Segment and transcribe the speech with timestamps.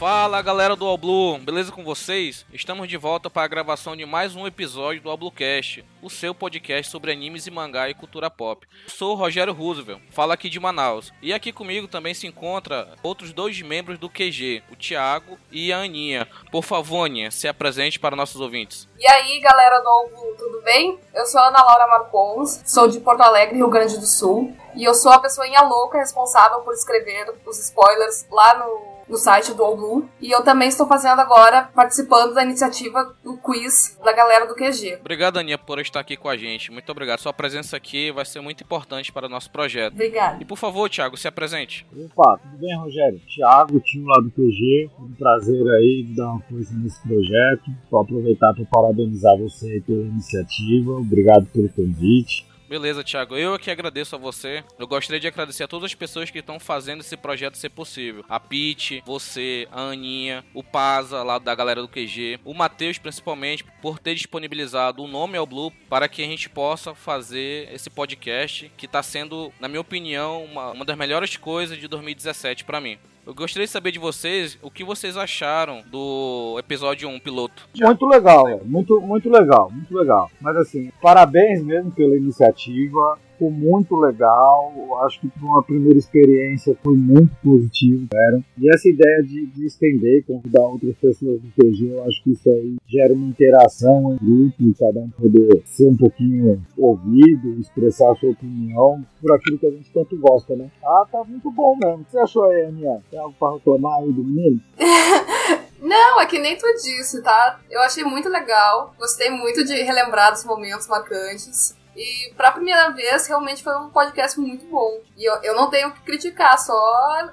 [0.00, 2.46] Fala galera do All Blue, beleza com vocês?
[2.54, 6.34] Estamos de volta para a gravação de mais um episódio do All Bluecast, o seu
[6.34, 8.66] podcast sobre animes e mangá e cultura pop.
[8.86, 11.12] Sou o Rogério Roosevelt, falo aqui de Manaus.
[11.20, 15.80] E aqui comigo também se encontra outros dois membros do QG, o Thiago e a
[15.80, 16.26] Aninha.
[16.50, 18.88] Por favor, Aninha, se apresente para nossos ouvintes.
[18.98, 20.98] E aí, galera do All Blue, tudo bem?
[21.12, 24.82] Eu sou a Ana Laura Marcons, sou de Porto Alegre, Rio Grande do Sul, e
[24.82, 29.76] eu sou a pessoinha louca responsável por escrever os spoilers lá no no site do
[29.76, 30.08] Blue.
[30.20, 34.98] E eu também estou fazendo agora, participando da iniciativa do quiz da galera do QG.
[35.00, 36.70] Obrigado, Aninha, por estar aqui com a gente.
[36.70, 37.18] Muito obrigado.
[37.18, 39.94] Sua presença aqui vai ser muito importante para o nosso projeto.
[39.94, 40.38] Obrigada.
[40.40, 41.86] E por favor, Thiago, se apresente.
[41.92, 43.20] Opa, tudo bem, Rogério?
[43.34, 44.90] Thiago, time lá do QG.
[44.98, 47.70] Um prazer aí dar uma coisa nesse projeto.
[47.90, 50.92] Vou aproveitar para parabenizar você pela iniciativa.
[50.92, 52.49] Obrigado pelo convite.
[52.70, 53.36] Beleza, Thiago.
[53.36, 54.62] Eu que agradeço a você.
[54.78, 58.24] Eu gostaria de agradecer a todas as pessoas que estão fazendo esse projeto ser possível.
[58.28, 63.64] A Pete, você, a Aninha, o Paza, lá da galera do QG, o Matheus, principalmente,
[63.82, 68.70] por ter disponibilizado o nome ao Blue para que a gente possa fazer esse podcast
[68.76, 73.00] que está sendo, na minha opinião, uma, uma das melhores coisas de 2017 para mim.
[73.30, 77.68] Eu gostaria de saber de vocês o que vocês acharam do episódio 1 piloto.
[77.80, 80.28] Muito legal, muito, muito legal, muito legal.
[80.40, 84.70] Mas assim, parabéns mesmo pela iniciativa ficou muito legal.
[85.06, 88.06] Acho que uma primeira experiência foi muito positivo.
[88.12, 88.40] Era.
[88.58, 92.50] E essa ideia de, de estender, convidar outras pessoas do TG, eu acho que isso
[92.50, 98.16] aí gera uma interação em grupo, cada um poder ser um pouquinho ouvido, expressar a
[98.16, 100.70] sua opinião por aquilo que a gente tanto gosta, né?
[100.84, 102.02] Ah, tá muito bom mesmo.
[102.02, 103.00] O que você achou aí, Aninha?
[103.10, 104.60] Tem algo para reclamar aí do menino?
[105.80, 107.58] Não, é que nem tu disse, tá?
[107.70, 108.94] Eu achei muito legal.
[108.98, 111.74] Gostei muito de relembrar dos momentos marcantes.
[111.96, 115.00] E pra primeira vez, realmente foi um podcast muito bom.
[115.16, 116.74] E eu, eu não tenho que criticar, só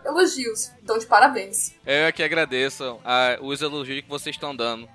[0.05, 0.71] elogios.
[0.83, 1.75] Então, de parabéns.
[1.85, 4.87] Eu é que agradeço a, os elogios que vocês estão dando.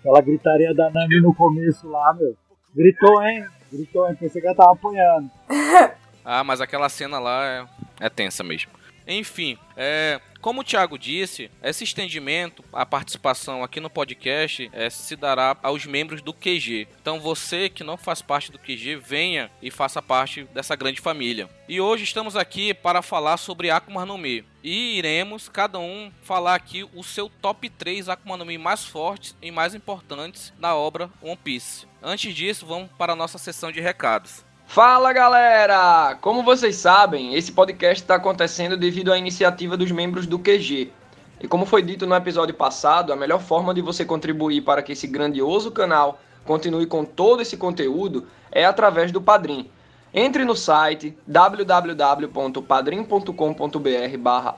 [0.00, 2.34] Aquela gritaria da Nami no começo lá, meu.
[2.74, 3.46] Gritou, hein?
[3.70, 4.16] Gritou, hein?
[4.18, 5.30] Pensei que ela tava apanhando.
[6.24, 7.66] ah, mas aquela cena lá é,
[8.06, 8.72] é tensa mesmo.
[9.06, 15.14] Enfim, é, como o Thiago disse, esse estendimento, a participação aqui no podcast, é, se
[15.16, 16.88] dará aos membros do QG.
[17.00, 21.48] Então você que não faz parte do QG, venha e faça parte dessa grande família.
[21.68, 24.44] E hoje estamos aqui para falar sobre Akuma no Mi.
[24.62, 29.36] E iremos, cada um, falar aqui o seu top 3 Akuma no Mi mais fortes
[29.40, 31.86] e mais importantes na obra One Piece.
[32.02, 34.44] Antes disso, vamos para a nossa sessão de recados.
[34.72, 36.16] Fala galera!
[36.20, 40.92] Como vocês sabem, esse podcast está acontecendo devido à iniciativa dos membros do QG.
[41.40, 44.92] E como foi dito no episódio passado, a melhor forma de você contribuir para que
[44.92, 49.68] esse grandioso canal continue com todo esse conteúdo é através do Padrim.
[50.14, 54.54] Entre no site www.padrim.com.br barra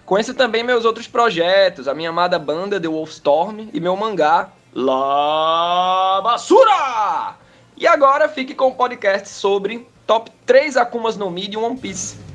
[0.03, 6.21] Conheça também meus outros projetos, a minha amada banda The Wolfstorm e meu mangá La
[6.23, 7.35] Basura!
[7.77, 12.30] E agora fique com o podcast sobre top 3 Akumas no Mi de One Piece.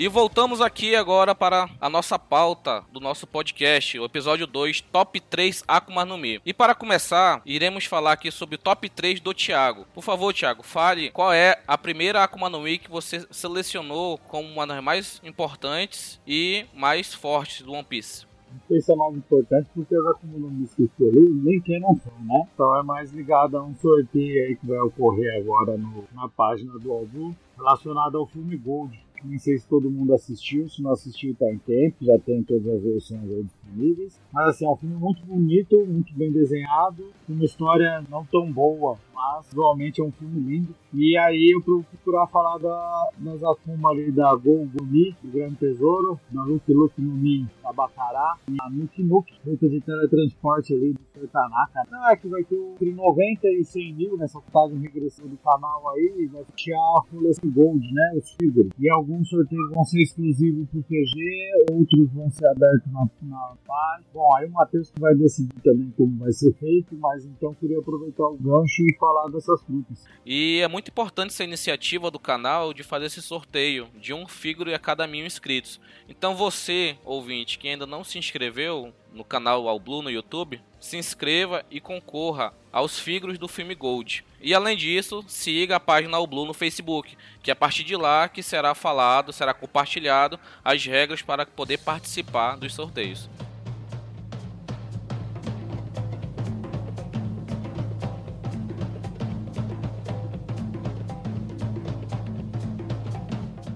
[0.00, 5.20] E voltamos aqui agora para a nossa pauta do nosso podcast, o episódio 2, Top
[5.20, 6.40] 3 Akuma no Mi.
[6.46, 9.84] E para começar, iremos falar aqui sobre o Top 3 do Thiago.
[9.92, 14.48] Por favor, Thiago, fale qual é a primeira Akuma no Mi que você selecionou como
[14.48, 18.24] uma das mais importantes e mais fortes do One Piece.
[18.70, 22.48] Se é mais importante porque as Mi que escolhi nem quem não são, né?
[22.54, 26.72] Então é mais ligado a um sorteio aí que vai ocorrer agora no, na página
[26.78, 31.34] do álbum relacionado ao filme Gold não sei se todo mundo assistiu, se não assistiu
[31.34, 34.20] tá em tempo, já tem todas as versões aí disponíveis.
[34.32, 38.98] Mas assim, é um filme muito bonito, muito bem desenhado, uma história não tão boa,
[39.14, 40.74] mas realmente é um filme lindo.
[40.92, 46.18] E aí eu procurar falar da, das Akuma ali da Gol Gumi, do Grande Tesouro,
[46.30, 50.92] da Luke Luke no Mi, da Bacará, e a Nuke Nuke, luta de teletransporte ali
[50.92, 51.86] do Sertanaka.
[51.90, 55.88] Não é que vai ter entre 90 e 100 mil nessa contagem regressiva do canal
[55.90, 58.70] aí, vai fechar a Folha Gold, né, os figuras.
[58.78, 64.06] E alguns sorteios vão ser exclusivos pro PG, outros vão ser abertos na, na página.
[64.12, 68.26] Bom, aí o Matheus vai decidir também como vai ser feito, mas então queria aproveitar
[68.26, 70.04] o gancho e falar dessas frutas.
[70.24, 74.74] E é muito importante essa iniciativa do canal de fazer esse sorteio de um figure
[74.74, 75.80] a cada mil inscritos.
[76.08, 80.96] Então você, ouvinte, que ainda não se inscreveu, no canal All Blue no YouTube, se
[80.96, 84.24] inscreva e concorra aos figros do filme Gold.
[84.40, 87.96] E além disso, siga a página All Blue no Facebook, que é a partir de
[87.96, 93.28] lá que será falado, será compartilhado as regras para poder participar dos sorteios.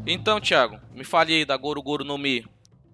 [0.06, 2.44] Então, Thiago, me fale aí da Goro Goro no Mi.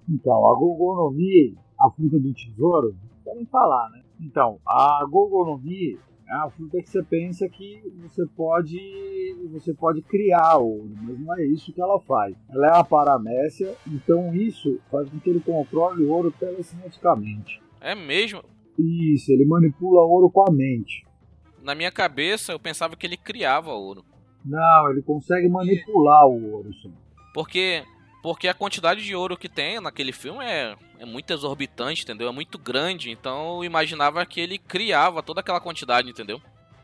[0.08, 2.94] Então, a Goro no Mi, a fruta do tesouro,
[3.34, 4.02] nem falar, né?
[4.20, 5.98] Então, a Goro no Mi
[6.28, 8.78] é uma fruta que você pensa que você pode
[9.50, 12.36] você pode criar ouro, mas não é isso que ela faz.
[12.48, 17.60] Ela é uma paramécia, então isso faz com que ele controle o ouro telecineticamente.
[17.80, 18.42] É mesmo?
[18.78, 21.04] Isso, ele manipula ouro com a mente.
[21.62, 24.04] Na minha cabeça, eu pensava que ele criava ouro.
[24.44, 26.92] Não, ele consegue manipular o ouro, sim.
[27.34, 27.82] Porque,
[28.22, 32.28] porque a quantidade de ouro que tem naquele filme é, é muito exorbitante, entendeu?
[32.28, 33.10] É muito grande.
[33.10, 36.40] Então eu imaginava que ele criava toda aquela quantidade, entendeu?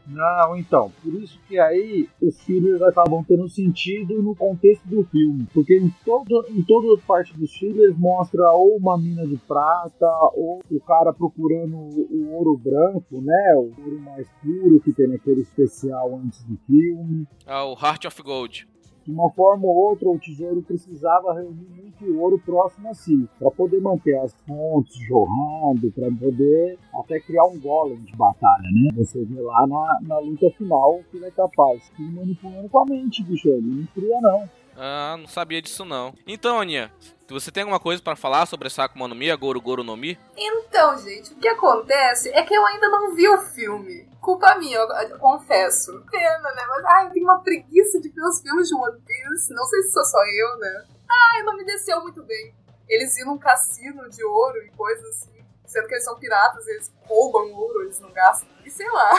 [0.08, 5.48] Não, então, por isso que aí os fillers acabam tendo sentido no contexto do filme.
[5.52, 10.60] Porque em, todo, em toda parte dos fillers mostra ou uma mina de prata, ou
[10.70, 13.54] o cara procurando o ouro branco, né?
[13.56, 17.26] O ouro mais puro que tem naquele especial antes do filme.
[17.44, 18.75] Ah, o Heart of Gold
[19.06, 23.50] de uma forma ou outra, o tesouro precisava reunir muito ouro próximo a si, para
[23.52, 28.90] poder manter as fontes jorrando, para poder até criar um golem de batalha, né?
[28.96, 32.84] Você vê lá na, na luta final que ele é capaz, que manipulando com a
[32.84, 34.48] mente, bicho, ele não cria não.
[34.76, 36.14] Ah, não sabia disso não.
[36.26, 36.92] Então, Aninha,
[37.28, 39.96] você tem alguma coisa para falar sobre essa Akuma no Mi, a Goro Goro no
[39.96, 40.18] Mi?
[40.36, 44.08] Então, gente, o que acontece é que eu ainda não vi o filme.
[44.20, 45.92] Culpa minha, eu, eu confesso.
[46.10, 46.62] Pena, né?
[46.68, 49.54] Mas, ai, tem uma preguiça de ver os filmes de One Piece.
[49.54, 50.84] Não sei se sou só eu, né?
[51.08, 52.54] Ai, não me desceu muito bem.
[52.88, 55.36] Eles iam num cassino de ouro e coisas assim.
[55.64, 58.48] Sendo que eles são piratas, eles roubam ouro, eles não gastam.
[58.64, 59.12] E sei lá.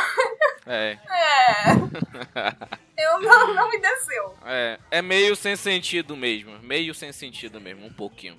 [0.65, 0.97] É.
[2.35, 2.77] É.
[2.97, 4.33] Eu não, não me desceu.
[4.45, 6.57] É, é meio sem sentido mesmo.
[6.59, 8.35] Meio sem sentido mesmo, um pouquinho.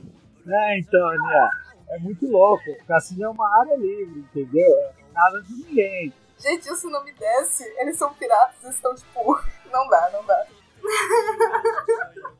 [0.46, 1.50] É, então, Aninha,
[1.90, 2.70] é muito louco.
[2.70, 4.68] O cassino é uma área livre, entendeu?
[4.68, 6.12] É nada de ninguém.
[6.38, 7.64] Gente, isso não me desce.
[7.78, 9.40] Eles são piratas, eles estão tipo.
[9.70, 10.46] Não dá, não dá.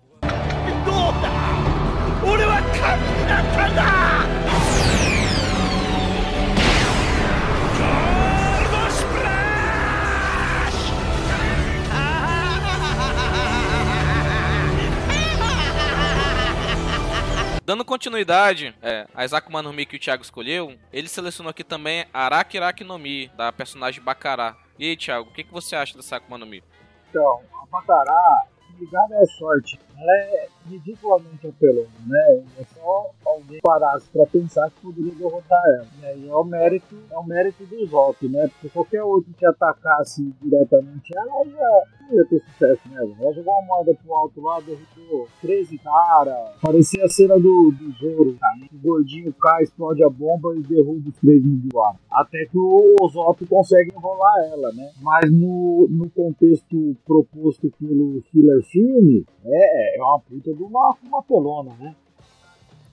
[17.69, 22.07] Dando continuidade é, a Izakuma no Mi que o Thiago escolheu, ele selecionou aqui também
[22.15, 24.57] Araki Araki no Mi, da personagem Bacará.
[24.79, 26.65] E aí, Thiago, o que, que você acha dessa Akuma no Mi?
[27.11, 28.47] Então, a Bacará,
[28.79, 32.45] ligada à sorte, ela é ridiculamente apelona, né?
[32.59, 36.15] É só alguém parasse para pensar que poderia derrotar ela.
[36.15, 38.49] E é o mérito, é o mérito do Zop, né?
[38.49, 41.83] Porque qualquer outro que atacasse diretamente ela já
[42.15, 43.01] ia ter sucesso, né?
[43.21, 46.61] Ela jogou uma moeda pro alto lá, derrotou 13 caras.
[46.61, 48.49] Parecia a cena do, do Zoro, tá?
[48.73, 51.43] O gordinho cai, explode a bomba e derruba os três
[51.77, 51.97] ar.
[52.11, 54.91] Até que o Zop consegue enrolar ela, né?
[55.01, 61.23] Mas no, no contexto proposto pelo Killer Filme, é, é uma puta de uma, uma
[61.23, 61.97] pelona, né?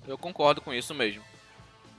[0.07, 1.23] Eu concordo com isso mesmo.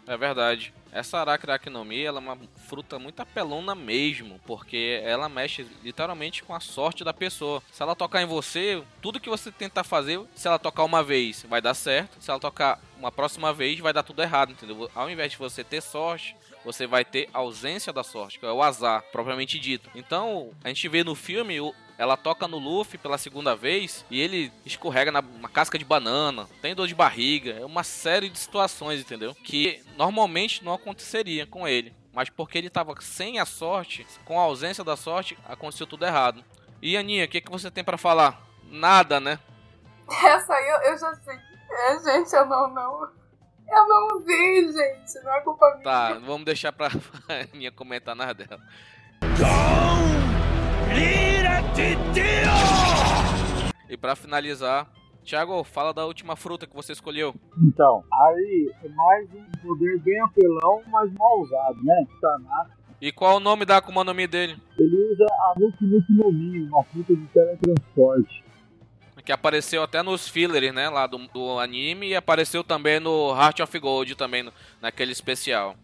[0.07, 0.73] É verdade.
[0.93, 6.61] Essa Arachracnomia ela é uma fruta muito apelona mesmo, porque ela mexe literalmente com a
[6.61, 7.61] sorte da pessoa.
[7.73, 11.45] Se ela tocar em você, tudo que você tentar fazer, se ela tocar uma vez,
[11.49, 12.17] vai dar certo.
[12.21, 14.89] Se ela tocar uma próxima vez, vai dar tudo errado, entendeu?
[14.95, 18.63] Ao invés de você ter sorte, você vai ter ausência da sorte, que é o
[18.63, 19.91] azar, propriamente dito.
[19.95, 21.61] Então, a gente vê no filme
[21.99, 26.47] ela toca no Luffy pela segunda vez e ele escorrega na uma casca de banana,
[26.61, 29.35] tem dor de barriga, é uma série de situações, entendeu?
[29.35, 31.95] Que normalmente não aconteceria com ele.
[32.13, 36.43] Mas porque ele estava sem a sorte, com a ausência da sorte, aconteceu tudo errado.
[36.81, 38.41] E Aninha, o que, que você tem para falar?
[38.71, 39.39] Nada, né?
[40.09, 41.39] Essa aí eu, eu já sei.
[41.69, 43.09] É, gente, eu não, não.
[43.69, 45.25] Eu não vi, gente.
[45.25, 45.83] Não é culpa minha.
[45.83, 46.89] Tá, vamos deixar pra
[47.53, 48.63] Aninha comentar nada dela.
[53.89, 54.91] E para finalizar,
[55.23, 57.35] Thiago, fala da última fruta que você escolheu.
[57.63, 62.07] Então, aí é mais um poder bem apelão, mas mal usado, né?
[62.99, 64.57] E qual o nome da Akuma no Mi dele?
[64.79, 68.45] Ele usa a Nuki Nuki no Mi, uma fruta de teletransporte.
[69.23, 73.61] Que apareceu até nos fillers, né, lá do, do anime, e apareceu também no Heart
[73.61, 75.77] of Gold, também no, naquele especial.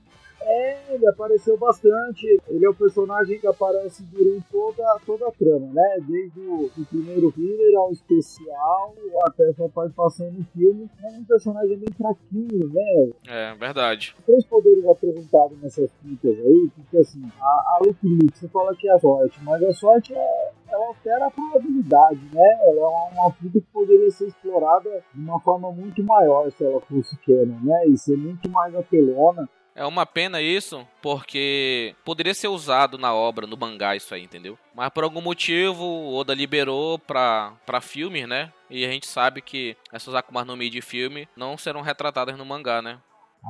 [0.45, 2.27] É, ele apareceu bastante.
[2.49, 5.99] Ele é o personagem que aparece durante toda, toda a trama, né?
[6.07, 8.95] Desde o, o primeiro filler ao especial,
[9.27, 10.91] até sua participação no filme.
[11.03, 13.11] É um personagem bem fraquinho, né?
[13.29, 14.15] É, verdade.
[14.25, 18.93] Três poderes apresentados nessas fitas aí, porque assim, a, a Wikileaks, você fala que é
[18.93, 22.59] a sorte, mas a sorte é, ela altera a probabilidade, né?
[22.63, 26.65] Ela é uma, uma fruta que poderia ser explorada de uma forma muito maior se
[26.65, 27.87] ela fosse canon, né?
[27.87, 29.49] E ser muito mais apelona.
[29.75, 34.59] É uma pena isso, porque poderia ser usado na obra, no mangá, isso aí, entendeu?
[34.75, 38.53] Mas por algum motivo, o Oda liberou pra, pra filmes, né?
[38.69, 42.45] E a gente sabe que essas Akuma no Mi de filme não serão retratadas no
[42.45, 42.99] mangá, né?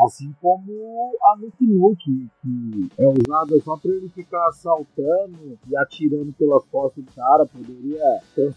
[0.06, 6.32] Assim como a Nuke Nuke, que é usada só para ele ficar assaltando e atirando
[6.32, 8.00] pelas costas do cara, poderia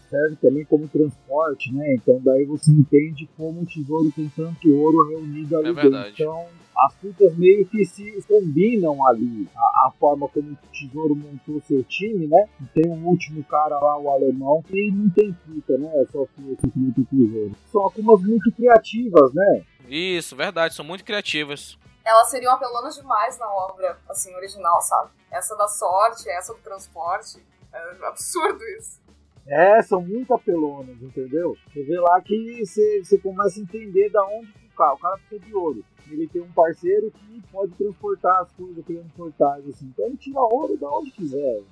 [0.08, 1.94] serve também como transporte, né?
[1.94, 5.82] Então daí você entende como o tesouro tem tanto ouro reunido ali É dentro.
[5.90, 6.14] verdade.
[6.22, 6.46] Então
[6.78, 9.48] as frutas meio que se combinam ali.
[9.56, 12.48] A, a forma como o tesouro montou seu time, né?
[12.74, 15.90] Tem um último cara lá, o alemão, que não tem fruta, né?
[15.94, 17.56] É só fruta, fruta e tesouro.
[17.72, 19.64] São algumas muito criativas, né?
[19.88, 21.78] Isso, verdade, são muito criativas.
[22.04, 25.10] Elas seriam apelonas demais na obra, assim, original, sabe?
[25.30, 27.42] Essa da sorte, essa do transporte.
[27.72, 29.00] É absurdo isso.
[29.46, 31.56] É, são muito apelonas, entendeu?
[31.68, 35.54] Você vê lá que você, começa a entender da onde que o cara precisa de
[35.54, 35.84] ouro.
[36.10, 39.86] Ele tem um parceiro que pode transportar as coisas criando portais, assim.
[39.86, 41.62] Então ele tira ouro da onde quiser.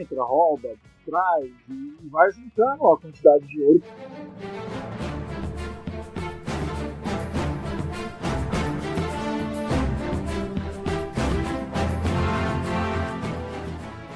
[0.00, 0.70] Entra, rouba,
[1.04, 3.82] traz e vai juntando a quantidade de ouro.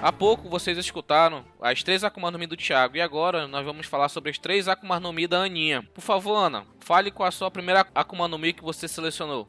[0.05, 3.87] Há pouco vocês escutaram as três Akuma no Mi do Thiago e agora nós vamos
[3.87, 5.83] falar sobre as três Akuma no Mi da Aninha.
[5.95, 9.49] Por favor, Ana, fale qual a sua primeira Akuma no Mi que você selecionou.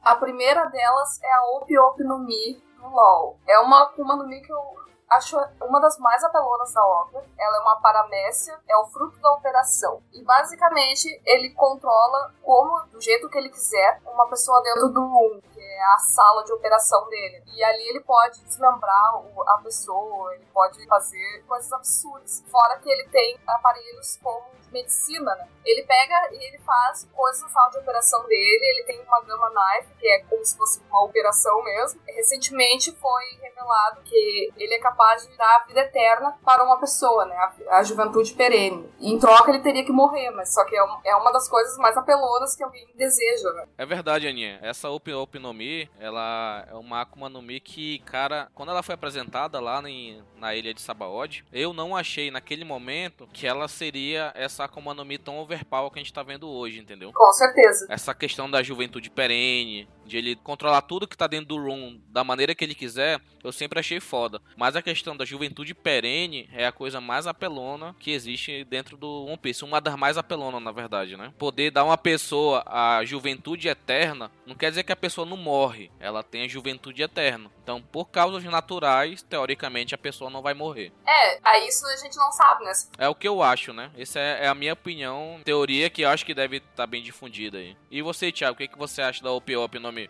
[0.00, 3.40] A primeira delas é a Op Op no Mi do LoL.
[3.48, 4.76] É uma Akuma no Mi que eu
[5.10, 7.24] acho uma das mais apelonas da obra.
[7.36, 10.00] Ela é uma paramécia, é o fruto da operação.
[10.12, 15.57] E basicamente ele controla como, do jeito que ele quiser, uma pessoa dentro do que
[15.78, 17.42] é a sala de operação dele.
[17.46, 22.42] E ali ele pode desmembrar o- a pessoa, ele pode fazer coisas absurdas.
[22.50, 25.48] Fora que ele tem aparelhos como medicina, né?
[25.64, 28.64] Ele pega e ele faz coisas na sala de operação dele.
[28.64, 32.00] Ele tem uma Gamma Knife, que é como se fosse uma operação mesmo.
[32.06, 37.26] Recentemente foi revelado que ele é capaz de dar a vida eterna para uma pessoa,
[37.26, 37.36] né?
[37.36, 38.88] A, a juventude perene.
[38.98, 41.48] E em troca ele teria que morrer, mas só que é, um- é uma das
[41.48, 43.66] coisas mais apelonas que alguém deseja, né?
[43.76, 44.58] É verdade, Aninha.
[44.62, 48.82] Essa Op Op no Mi, ela é uma Akuma no Mi que, cara, quando ela
[48.82, 53.68] foi apresentada lá em- na ilha de Sabaody, eu não achei naquele momento que ela
[53.68, 57.12] seria essa Akuma no Mi tão overpower que a gente tá vendo hoje, entendeu?
[57.12, 57.86] Com certeza.
[57.88, 62.24] Essa questão da juventude perene, de ele controlar tudo que tá dentro do room da
[62.24, 64.40] maneira que ele quiser, eu sempre achei foda.
[64.56, 69.26] Mas a questão da juventude perene é a coisa mais apelona que existe dentro do
[69.26, 69.64] One Piece.
[69.64, 71.32] Uma das mais apelonas, na verdade, né?
[71.38, 75.90] Poder dar uma pessoa a juventude eterna não quer dizer que a pessoa não morre.
[76.00, 77.50] Ela tem a juventude eterna.
[77.62, 80.90] Então, por causas naturais, teoricamente, a pessoa não vai morrer.
[81.06, 82.72] É, aí isso a gente não sabe, né?
[82.96, 83.90] É o que eu acho, né?
[83.96, 87.58] Essa é, é a minha opinião, teoria que eu acho que deve estar bem difundida
[87.58, 87.76] aí.
[87.90, 90.08] E você, Thiago, o que, que você acha da OP Op no Mi?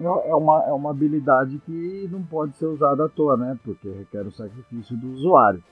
[0.00, 3.58] É uma, é uma habilidade que não pode ser usada à toa, né?
[3.62, 5.62] Porque requer o sacrifício do usuário.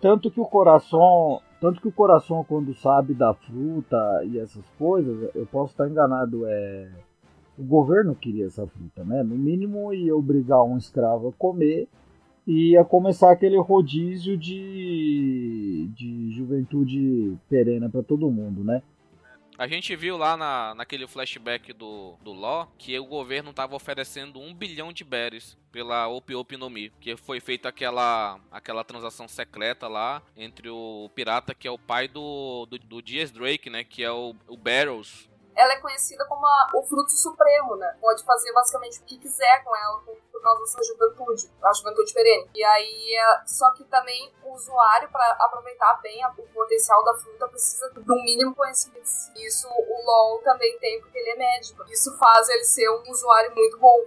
[0.00, 5.30] Tanto que o coração, tanto que o coração quando sabe da fruta e essas coisas,
[5.34, 6.88] eu posso estar enganado, é
[7.58, 9.22] o governo queria essa fruta, né?
[9.22, 11.88] No mínimo ia obrigar um escravo a comer
[12.48, 18.82] e ia começar aquele rodízio de, de juventude perena para todo mundo, né?
[19.58, 24.40] A gente viu lá na, naquele flashback do, do Law que o governo estava oferecendo
[24.40, 29.28] um bilhão de berries pela Op Op no Mi, que foi feita aquela, aquela transação
[29.28, 33.84] secreta lá entre o pirata que é o pai do, do, do Dias Drake, né?
[33.84, 35.27] Que é o, o Barrows.
[35.58, 37.96] Ela é conhecida como a- o fruto supremo, né?
[38.00, 42.12] Pode fazer basicamente o que quiser com ela por, por causa dessa juventude, a juventude
[42.14, 42.48] perene.
[42.54, 47.14] E aí, é, só que também o usuário, para aproveitar bem a- o potencial da
[47.14, 49.08] fruta, precisa um mínimo conhecimento.
[49.36, 51.82] Isso o LoL também tem, porque ele é médico.
[51.90, 54.04] Isso faz ele ser um usuário muito bom.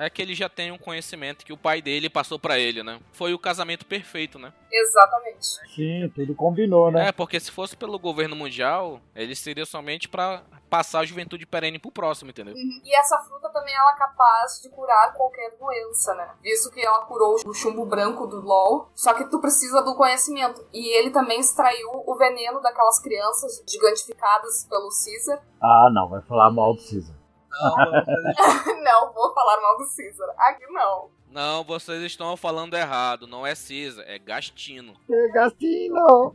[0.00, 2.98] É que ele já tem um conhecimento que o pai dele passou pra ele, né?
[3.12, 4.50] Foi o casamento perfeito, né?
[4.72, 5.46] Exatamente.
[5.74, 7.08] Sim, tudo combinou, né?
[7.08, 11.78] É, porque se fosse pelo governo mundial, ele seria somente pra passar a juventude perene
[11.78, 12.54] pro próximo, entendeu?
[12.56, 16.30] E essa fruta também ela é capaz de curar qualquer doença, né?
[16.40, 20.64] Visto que ela curou o chumbo branco do LoL, só que tu precisa do conhecimento.
[20.72, 25.42] E ele também extraiu o veneno daquelas crianças gigantificadas pelo Caesar.
[25.60, 27.19] Ah, não, vai falar mal do Caesar.
[27.50, 27.76] Não,
[28.82, 30.28] não vou falar mal do Caesar.
[30.38, 31.10] Aqui não.
[31.30, 33.26] Não, vocês estão falando errado.
[33.26, 34.94] Não é Caesar, é Gastino.
[35.08, 36.34] É Gastino!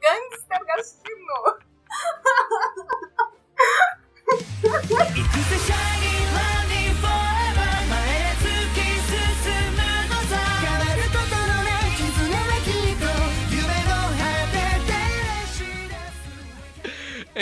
[0.00, 1.58] gangster Gastino.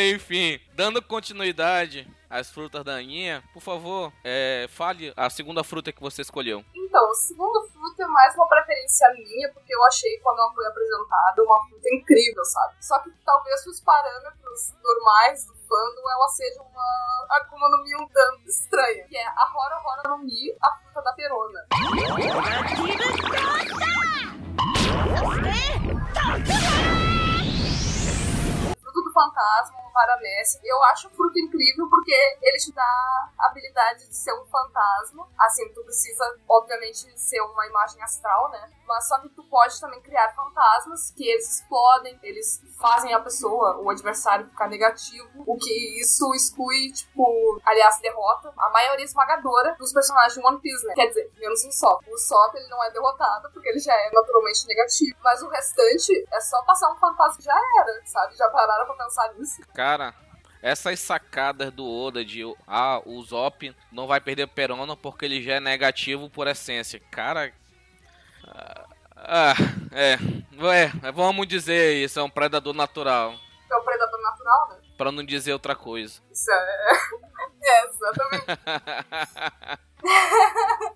[0.01, 6.01] Enfim, dando continuidade às frutas da Aninha, por favor, é, fale a segunda fruta que
[6.01, 6.65] você escolheu.
[6.73, 10.65] Então, a segunda fruta é mais uma preferência minha, porque eu achei, quando ela foi
[10.67, 12.75] apresentada, uma fruta incrível, sabe?
[12.81, 18.07] Só que talvez os parâmetros normais do fandom, ela seja uma Akuma no Mi um
[18.07, 21.67] tanto estranha, que é a Hora Hora no Mi, a fruta da perona.
[26.93, 26.98] Do
[29.19, 30.61] fantasma, para Messi.
[30.63, 35.27] Eu acho fruto incrível porque ele te dá a habilidade de ser um fantasma.
[35.39, 38.71] Assim, tu precisa, obviamente, ser uma imagem astral, né?
[38.87, 43.77] Mas só que tu pode também criar fantasmas que eles explodem, eles fazem a pessoa,
[43.79, 45.29] o adversário, ficar negativo.
[45.47, 50.87] O que isso exclui, tipo, aliás, derrota a maioria esmagadora dos personagens de One Piece,
[50.87, 50.95] né?
[50.95, 52.05] Quer dizer, menos o Sop.
[52.09, 55.19] O Sop, ele não é derrotado porque ele já é naturalmente negativo.
[55.23, 58.37] Mas o restante é só passar um fantasma e já era, sabe?
[58.37, 58.97] Já pararam pra
[59.39, 59.61] nisso.
[59.75, 60.15] Cara,
[60.63, 65.43] essas sacadas do Oda de ah, o Zop não vai perder o Perona porque ele
[65.43, 67.01] já é negativo por essência.
[67.11, 67.53] Cara.
[69.17, 69.55] Ah,
[69.93, 71.13] é, é.
[71.13, 73.35] Vamos dizer isso, é um predador natural.
[73.71, 74.77] É um predador natural, né?
[74.97, 76.21] Pra não dizer outra coisa.
[76.33, 77.29] Isso é.
[77.61, 78.47] É, exatamente.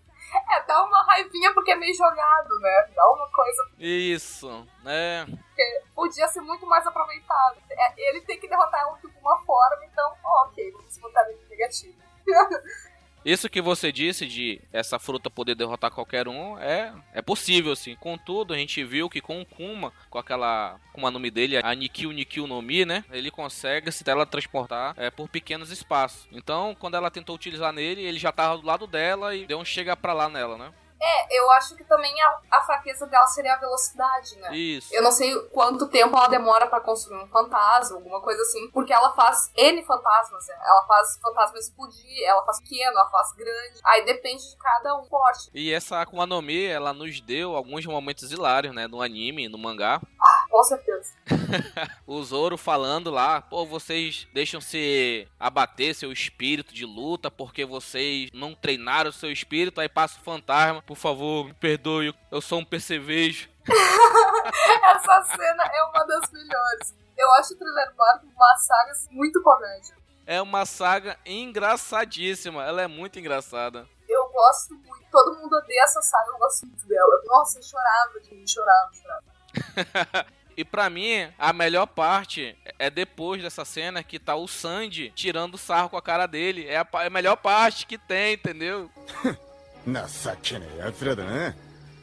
[0.52, 2.90] É, dá uma raivinha porque é meio jogado, né?
[2.94, 3.70] Dá uma coisa.
[3.78, 5.24] Isso, né?
[5.26, 7.56] Porque podia ser muito mais aproveitado.
[7.70, 10.14] É, ele tem que derrotar ela de alguma forma, então,
[10.46, 12.02] ok, vamos botar ele negativo.
[13.24, 17.94] Isso que você disse de essa fruta poder derrotar qualquer um é, é possível, sim.
[17.94, 20.80] Contudo, a gente viu que com o Kuma, com aquela.
[20.92, 23.04] Kuma nome dele, a Nikyu Nikyu no Mi, né?
[23.10, 26.26] Ele consegue se teletransportar é, por pequenos espaços.
[26.32, 29.64] Então, quando ela tentou utilizar nele, ele já tava do lado dela e deu um
[29.64, 30.72] chega pra lá nela, né?
[31.04, 34.54] É, eu acho que também a, a, fraqueza dela seria a velocidade, né?
[34.54, 34.94] Isso.
[34.94, 38.92] Eu não sei quanto tempo ela demora para construir um fantasma, alguma coisa assim, porque
[38.92, 40.54] ela faz N fantasmas, né?
[40.64, 43.80] Ela faz fantasma explodir, ela faz pequeno, ela faz grande.
[43.84, 45.50] Aí depende de cada um forte.
[45.52, 48.86] E essa Akuma no Mi, ela nos deu alguns momentos hilários, né?
[48.86, 50.00] No anime, no mangá.
[50.20, 51.14] Ah, com certeza.
[52.06, 58.28] o Zoro falando lá, pô, vocês deixam se abater seu espírito de luta porque vocês
[58.34, 62.64] não treinaram seu espírito, aí passa o fantasma por favor, me perdoe, eu sou um
[62.66, 63.48] percevejo.
[63.64, 66.94] Essa cena é uma das melhores.
[67.16, 69.96] Eu acho o Thriller Bark uma saga muito comédia.
[70.26, 73.88] É uma saga engraçadíssima, ela é muito engraçada.
[74.06, 77.22] Eu gosto muito, todo mundo odeia essa saga, eu gosto muito dela.
[77.24, 80.26] Nossa, eu chorava de mim, chorava, chorava.
[80.55, 85.57] E para mim, a melhor parte é depois dessa cena que tá o Sandy tirando
[85.57, 86.65] sarro com a cara dele.
[86.65, 88.89] É a, é a melhor parte que tem, entendeu?
[89.87, 91.55] 情けねえ奴らだな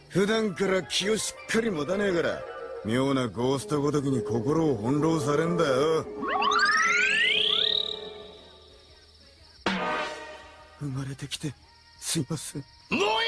[0.08, 2.40] 普段から気をしっかり持たねえから
[2.84, 6.06] 妙なゴーストごときに心を翻弄されんだよ
[10.78, 11.52] 生まれてきて
[12.00, 13.06] すいませんもういい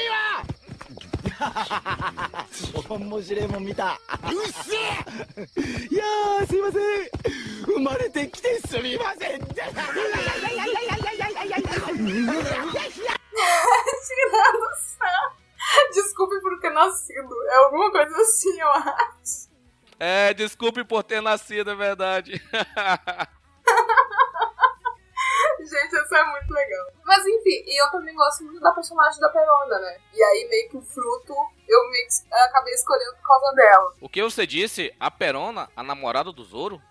[2.89, 5.43] 面白いもん見たうっせえ
[5.91, 6.03] いや
[6.47, 6.81] すいません
[7.65, 9.41] 生まれてきてすみません
[14.07, 15.35] Tirando sarro.
[15.93, 17.43] Desculpe por ter nascido.
[17.49, 19.47] É alguma coisa assim, eu acho.
[19.99, 22.41] É, desculpe por ter nascido, é verdade.
[25.64, 26.86] Gente, isso é muito legal.
[27.04, 29.98] Mas enfim, e eu também gosto muito da personagem da Perona, né?
[30.12, 31.34] E aí meio que o fruto
[31.68, 33.94] eu meio que acabei escolhendo por causa dela.
[34.00, 34.92] O que você disse?
[34.98, 36.82] A Perona, a namorada do Zoro?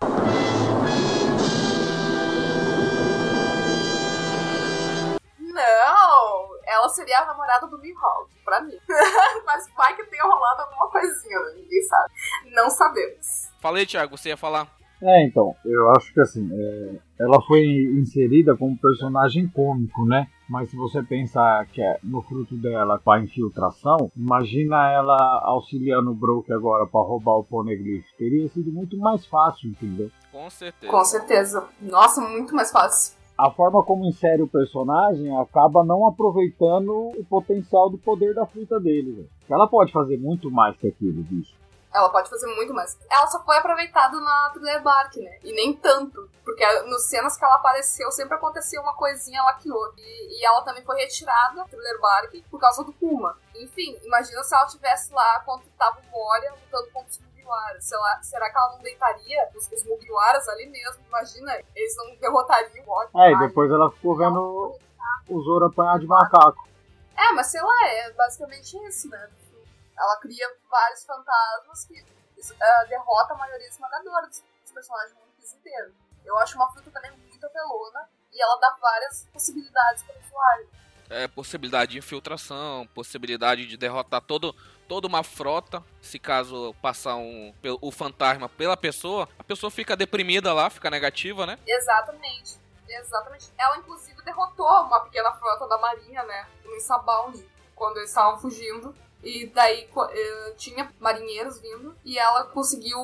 [5.38, 6.52] Não!
[6.64, 8.78] Ela seria a namorada do Mihawk, pra mim.
[9.44, 11.52] Mas vai que tenha rolado alguma coisinha, né?
[11.56, 12.10] Ninguém sabe.
[12.46, 13.50] Não sabemos.
[13.60, 14.66] Falei, Thiago, você ia falar?
[15.02, 17.64] É, então, eu acho que assim, é, ela foi
[17.98, 20.28] inserida como personagem cômico, né?
[20.48, 26.12] Mas se você pensar que é no fruto dela com a infiltração, imagina ela auxiliando
[26.12, 28.04] o Broke agora para roubar o Poneglyph.
[28.16, 30.10] Teria sido muito mais fácil, entendeu?
[30.30, 30.92] Com certeza.
[30.92, 31.68] Com certeza.
[31.80, 37.90] Nossa, muito mais fácil a forma como insere o personagem acaba não aproveitando o potencial
[37.90, 39.12] do poder da fruta dele.
[39.12, 39.28] Véio.
[39.50, 41.54] Ela pode fazer muito mais que aquilo, bicho.
[41.94, 42.98] Ela pode fazer muito mais.
[43.10, 45.38] Ela só foi aproveitada na Thriller Bark, né?
[45.42, 46.28] E nem tanto.
[46.44, 50.00] Porque nos cenas que ela apareceu sempre acontecia uma coisinha lá que outra.
[50.00, 53.36] E, e ela também foi retirada da Thriller Bark por causa do Kuma.
[53.54, 57.84] Enfim, imagina se ela tivesse lá quando tava o Moria lutando contra os Mugiwaras.
[57.84, 61.04] Será, será que ela não deitaria os, os Mugiwaras ali mesmo?
[61.06, 63.10] Imagina, eles não derrotariam o Moria.
[63.16, 64.78] É, e depois ela ficou vendo
[65.28, 66.66] o Zoro apanhar de macaco.
[67.16, 69.28] É, mas sei lá, é basicamente isso, né?
[70.02, 75.56] Ela cria vários fantasmas que uh, derrota a maioria esmagadora dos, dos personagens do Piece
[75.56, 75.94] inteiro.
[76.24, 80.68] Eu acho uma fruta também muito apelona e ela dá várias possibilidades para o usuário.
[81.08, 84.56] É, possibilidade de infiltração, possibilidade de derrotar todo,
[84.88, 85.84] toda uma frota.
[86.00, 91.46] Se caso passar um, o fantasma pela pessoa, a pessoa fica deprimida lá, fica negativa,
[91.46, 91.58] né?
[91.64, 92.58] Exatamente.
[92.88, 93.52] Exatamente.
[93.56, 96.48] Ela, inclusive, derrotou uma pequena frota da marinha, né?
[96.64, 98.94] No Sabound, quando eles estavam fugindo.
[99.22, 102.98] E daí uh, tinha marinheiros vindo e ela conseguiu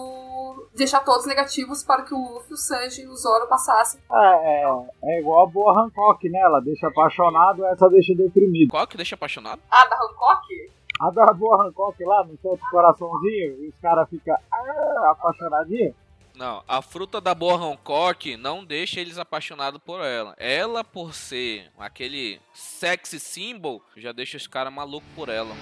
[0.75, 4.01] deixar todos negativos para que o Luffy, o Sanji e o Zoro passassem.
[4.11, 6.41] É, é, é igual a boa Hancock, né?
[6.41, 8.71] Ela deixa apaixonado, essa deixa deprimido.
[8.71, 9.63] Qual que deixa apaixonado?
[9.71, 10.73] Ah, da Hancock?
[11.01, 15.95] A da boa Hancock lá, no solta o coraçãozinho e os caras ficam ah, apaixonadinhos.
[16.39, 20.37] Não, a fruta da boa Hancock não deixa eles apaixonados por ela.
[20.39, 25.53] Ela, por ser aquele sexy symbol, já deixa os caras malucos por ela.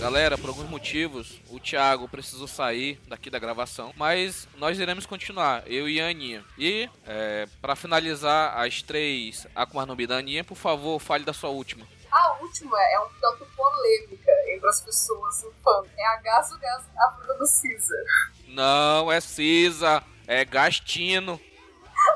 [0.00, 5.62] Galera, por alguns motivos, o Thiago precisou sair daqui da gravação, mas nós iremos continuar,
[5.66, 6.44] eu e a Aninha.
[6.56, 11.32] E, é, para finalizar as três Akuma no Mi da Aninha, por favor, fale da
[11.32, 11.86] sua última.
[12.10, 15.82] A última é um tanto polêmica entre as pessoas, o fã.
[15.96, 18.32] É a Gaso Gas, a fruta do Caesar.
[18.48, 21.40] Não, é Cisa, é Gastino.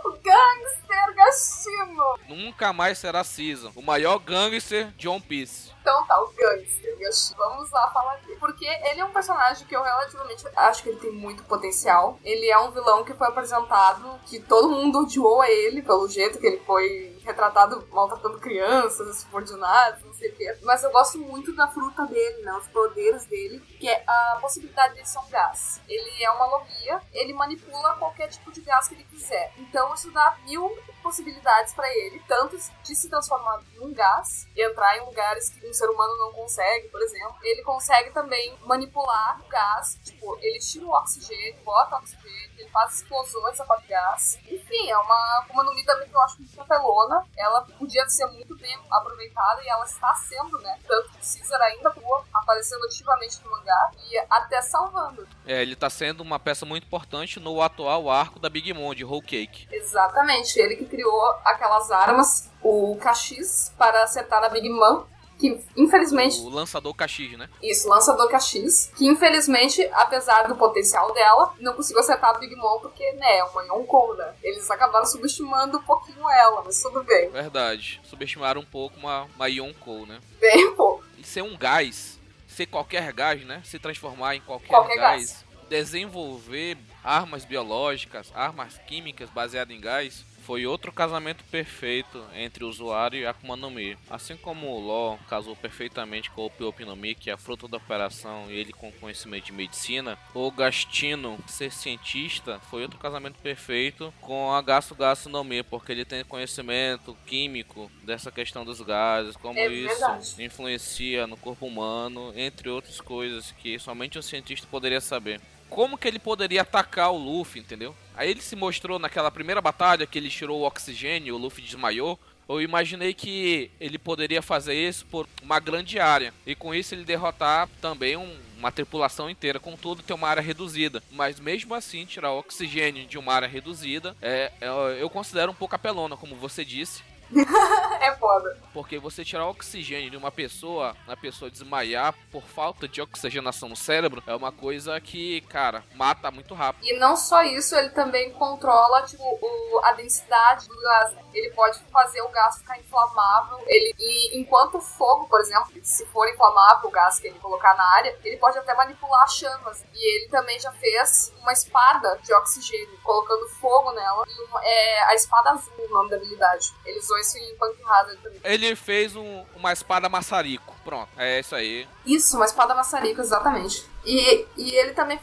[0.05, 2.18] O gangster Gastino.
[2.29, 5.72] Nunca mais será Cisa, o maior gangster de One Piece.
[5.81, 6.92] Então tá, o Gangster.
[7.37, 8.38] Vamos lá falar dele.
[8.38, 12.18] Porque ele é um personagem que eu relativamente acho que ele tem muito potencial.
[12.25, 16.46] Ele é um vilão que foi apresentado, que todo mundo odiou ele pelo jeito que
[16.46, 20.57] ele foi retratado maltratando crianças, subordinados, não sei o quê.
[20.62, 22.53] Mas eu gosto muito da fruta dele, né?
[22.55, 25.81] Os poderes dele, que é a possibilidade de ser um gás.
[25.88, 29.53] Ele é uma logia, ele manipula qualquer tipo de gás que ele quiser.
[29.59, 34.97] Então isso dá mil possibilidades para ele, tanto de se transformar num gás e entrar
[34.99, 37.37] em lugares que um ser humano não consegue, por exemplo.
[37.43, 42.70] Ele consegue também manipular o gás, tipo, ele tira o oxigênio, bota o oxigênio, ele
[42.70, 44.38] faz explosões a partir de gás.
[44.48, 47.25] Enfim, é uma Akuma no Mi também que eu acho muito apelona.
[47.37, 50.79] Ela podia ser muito bem aproveitada e ela está sendo, né?
[50.87, 55.27] Tanto que Caesar ainda atua, aparecendo ativamente no mangá e até salvando.
[55.44, 59.05] É, ele está sendo uma peça muito importante no atual arco da Big Mom de
[59.05, 59.66] Whole Cake.
[59.70, 65.05] Exatamente, ele que criou aquelas armas, o Kashis, para acertar a Big Mom
[65.43, 66.39] que infelizmente.
[66.41, 67.49] O lançador Caxis, né?
[67.61, 72.79] Isso, lançador Caxis, que infelizmente, apesar do potencial dela, não conseguiu acertar a Big Mom
[72.79, 74.33] porque, né, é uma Yonkou, né?
[74.41, 77.29] Eles acabaram subestimando um pouquinho ela, mas tudo bem.
[77.31, 78.01] Verdade.
[78.05, 80.21] Subestimaram um pouco uma, uma Yonkou, né?
[80.41, 81.05] Bem pouco.
[81.19, 83.63] E ser um gás, ser qualquer gás, né?
[83.65, 85.45] Se transformar em qualquer, qualquer gás, gás.
[85.69, 93.19] Desenvolver armas biológicas, armas químicas baseadas em gás foi outro casamento perfeito entre o usuário
[93.19, 93.97] e Akuma no Mi.
[94.11, 97.69] Assim como o Law casou perfeitamente com o Piopi no Mi, que é a fruta
[97.69, 103.39] da operação, e ele com conhecimento de medicina, o Gastino ser cientista foi outro casamento
[103.39, 108.81] perfeito com a Gasto Gasto no Mi, porque ele tem conhecimento químico dessa questão dos
[108.81, 110.45] gases, como É isso verdade.
[110.45, 115.41] influencia no corpo humano, entre outras coisas que somente um cientista poderia saber
[115.75, 117.95] como que ele poderia atacar o Luffy, entendeu?
[118.15, 122.21] Aí ele se mostrou naquela primeira batalha que ele tirou o oxigênio, o Luffy desmaiou.
[122.47, 127.05] Eu imaginei que ele poderia fazer isso por uma grande área e com isso ele
[127.05, 129.59] derrotar também um- uma tripulação inteira.
[129.59, 134.53] Contudo, tem uma área reduzida, mas mesmo assim tirar oxigênio de uma área reduzida é,
[134.61, 134.69] é-
[135.01, 137.03] eu considero um pouco apelona, como você disse.
[138.03, 138.59] É foda.
[138.75, 143.77] Porque você tirar oxigênio de uma pessoa, a pessoa desmaiar por falta de oxigenação no
[143.77, 146.85] cérebro, é uma coisa que, cara, mata muito rápido.
[146.85, 151.12] E não só isso, ele também controla tipo, o- a densidade do gás.
[151.14, 151.23] né?
[151.33, 153.59] Ele pode fazer o gás ficar inflamável.
[153.66, 157.75] Ele, e enquanto o fogo, por exemplo, se for inflamável o gás que ele colocar
[157.77, 159.85] na área, ele pode até manipular chamas.
[159.95, 164.25] E ele também já fez uma espada de oxigênio, colocando fogo nela.
[164.29, 166.73] E uma- é a espada azul, o nome da habilidade.
[166.85, 168.41] Ele usou isso em Punk Hazard também.
[168.45, 170.75] Ele fez um, uma espada maçarico.
[170.85, 171.89] Pronto, é isso aí.
[172.05, 173.89] Isso, uma espada maçarico, exatamente.
[174.05, 175.19] E, e ele também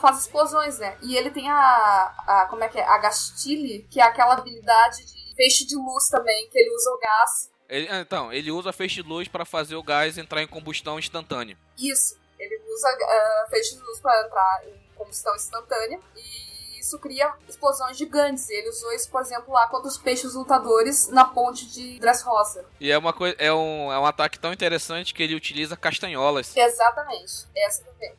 [0.00, 0.96] faz explosões, né?
[1.02, 2.46] E ele tem a, a.
[2.48, 2.84] Como é que é?
[2.84, 6.98] A Gastile, que é aquela habilidade de feixe de luz também, que ele usa o
[6.98, 7.50] gás.
[7.68, 11.56] Ele, então, ele usa feixe de luz para fazer o gás entrar em combustão instantânea.
[11.78, 16.00] Isso, ele usa uh, feixe de luz para entrar em combustão instantânea.
[16.16, 16.53] E
[16.84, 18.48] isso cria explosões gigantes.
[18.50, 22.64] Ele usou isso, por exemplo, lá contra os peixes lutadores na ponte de Dressrosa.
[22.78, 26.54] E é uma coisa, é um, é um ataque tão interessante que ele utiliza castanholas.
[26.54, 28.14] Exatamente, essa também.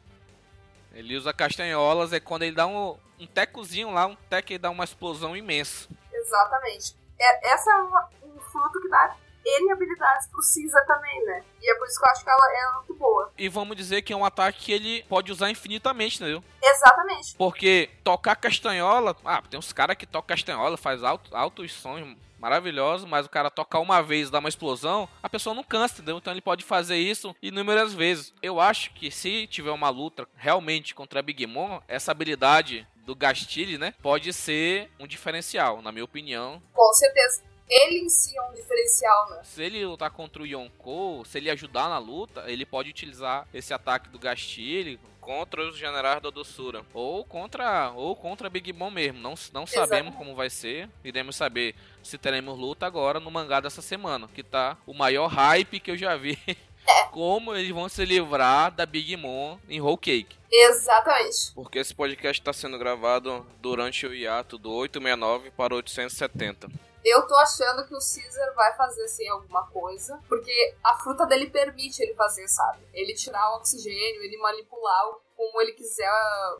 [0.93, 4.69] Ele usa castanholas, é quando ele dá um, um tecozinho lá, um teco e dá
[4.69, 5.87] uma explosão imensa.
[6.11, 6.95] Exatamente.
[7.19, 9.15] É, essa é uma, um fruto que dá
[9.45, 11.43] N habilidades pro Caesar também, né?
[11.61, 13.31] E é por isso que eu acho que ela é muito boa.
[13.37, 16.43] E vamos dizer que é um ataque que ele pode usar infinitamente, entendeu?
[16.61, 17.35] Exatamente.
[17.35, 19.15] Porque tocar castanhola.
[19.23, 23.49] Ah, tem uns caras que tocam castanhola, faz alto, altos sons maravilhosos, mas o cara
[23.49, 26.17] tocar uma vez dá uma explosão, a pessoa não cansa, entendeu?
[26.17, 28.33] Então ele pode fazer isso inúmeras vezes.
[28.41, 33.15] Eu acho que se tiver uma luta realmente contra a Big Mom, essa habilidade do
[33.15, 36.61] Gastile, né, pode ser um diferencial, na minha opinião.
[36.73, 39.41] Com certeza ele em si é um diferencial, né?
[39.43, 43.73] Se ele lutar contra o Yonkou, se ele ajudar na luta, ele pode utilizar esse
[43.73, 49.19] ataque do Gastile contra os generais da doçura ou contra ou contra Big Mom mesmo.
[49.19, 50.87] Não, não sabemos como vai ser.
[51.03, 51.73] Iremos saber
[52.03, 55.97] se teremos luta agora no mangá dessa semana, que tá o maior hype que eu
[55.97, 56.37] já vi.
[56.87, 57.05] É.
[57.05, 60.35] Como eles vão se livrar da Big Mom em Whole Cake.
[60.51, 61.51] Exatamente.
[61.55, 66.69] Porque esse podcast está sendo gravado durante o hiato do 869 para 870.
[67.05, 71.51] Eu tô achando que o Caesar vai fazer assim alguma coisa, porque a fruta dele
[71.51, 72.79] permite ele fazer, sabe?
[72.91, 76.09] Ele tirar o oxigênio, ele manipular como ele quiser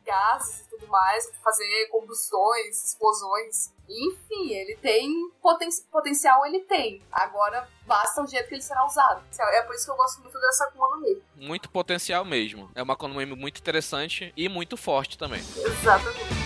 [0.03, 3.73] gases e tudo mais, fazer combustões, explosões.
[3.89, 7.01] Enfim, ele tem poten potencial, ele tem.
[7.12, 9.23] Agora basta o jeito que ele será usado.
[9.39, 11.21] É por isso que eu gosto muito dessa Akuma no.
[11.38, 12.69] Muito potencial mesmo.
[12.75, 15.39] É uma Akuma muito interessante e muito forte também.
[15.39, 16.44] Exatamente.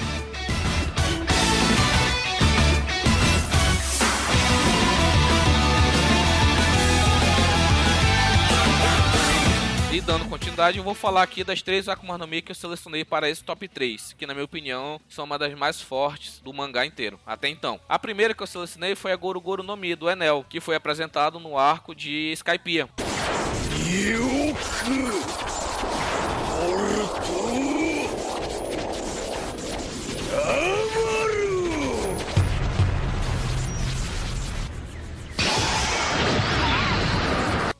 [10.05, 13.29] Dando continuidade, eu vou falar aqui das três Akuma no Mi que eu selecionei para
[13.29, 17.19] esse top 3, que na minha opinião são uma das mais fortes do mangá inteiro,
[17.25, 17.79] até então.
[17.87, 20.75] A primeira que eu selecionei foi a Goro Goro no Mi, do Enel, que foi
[20.75, 22.89] apresentado no arco de Skypiea.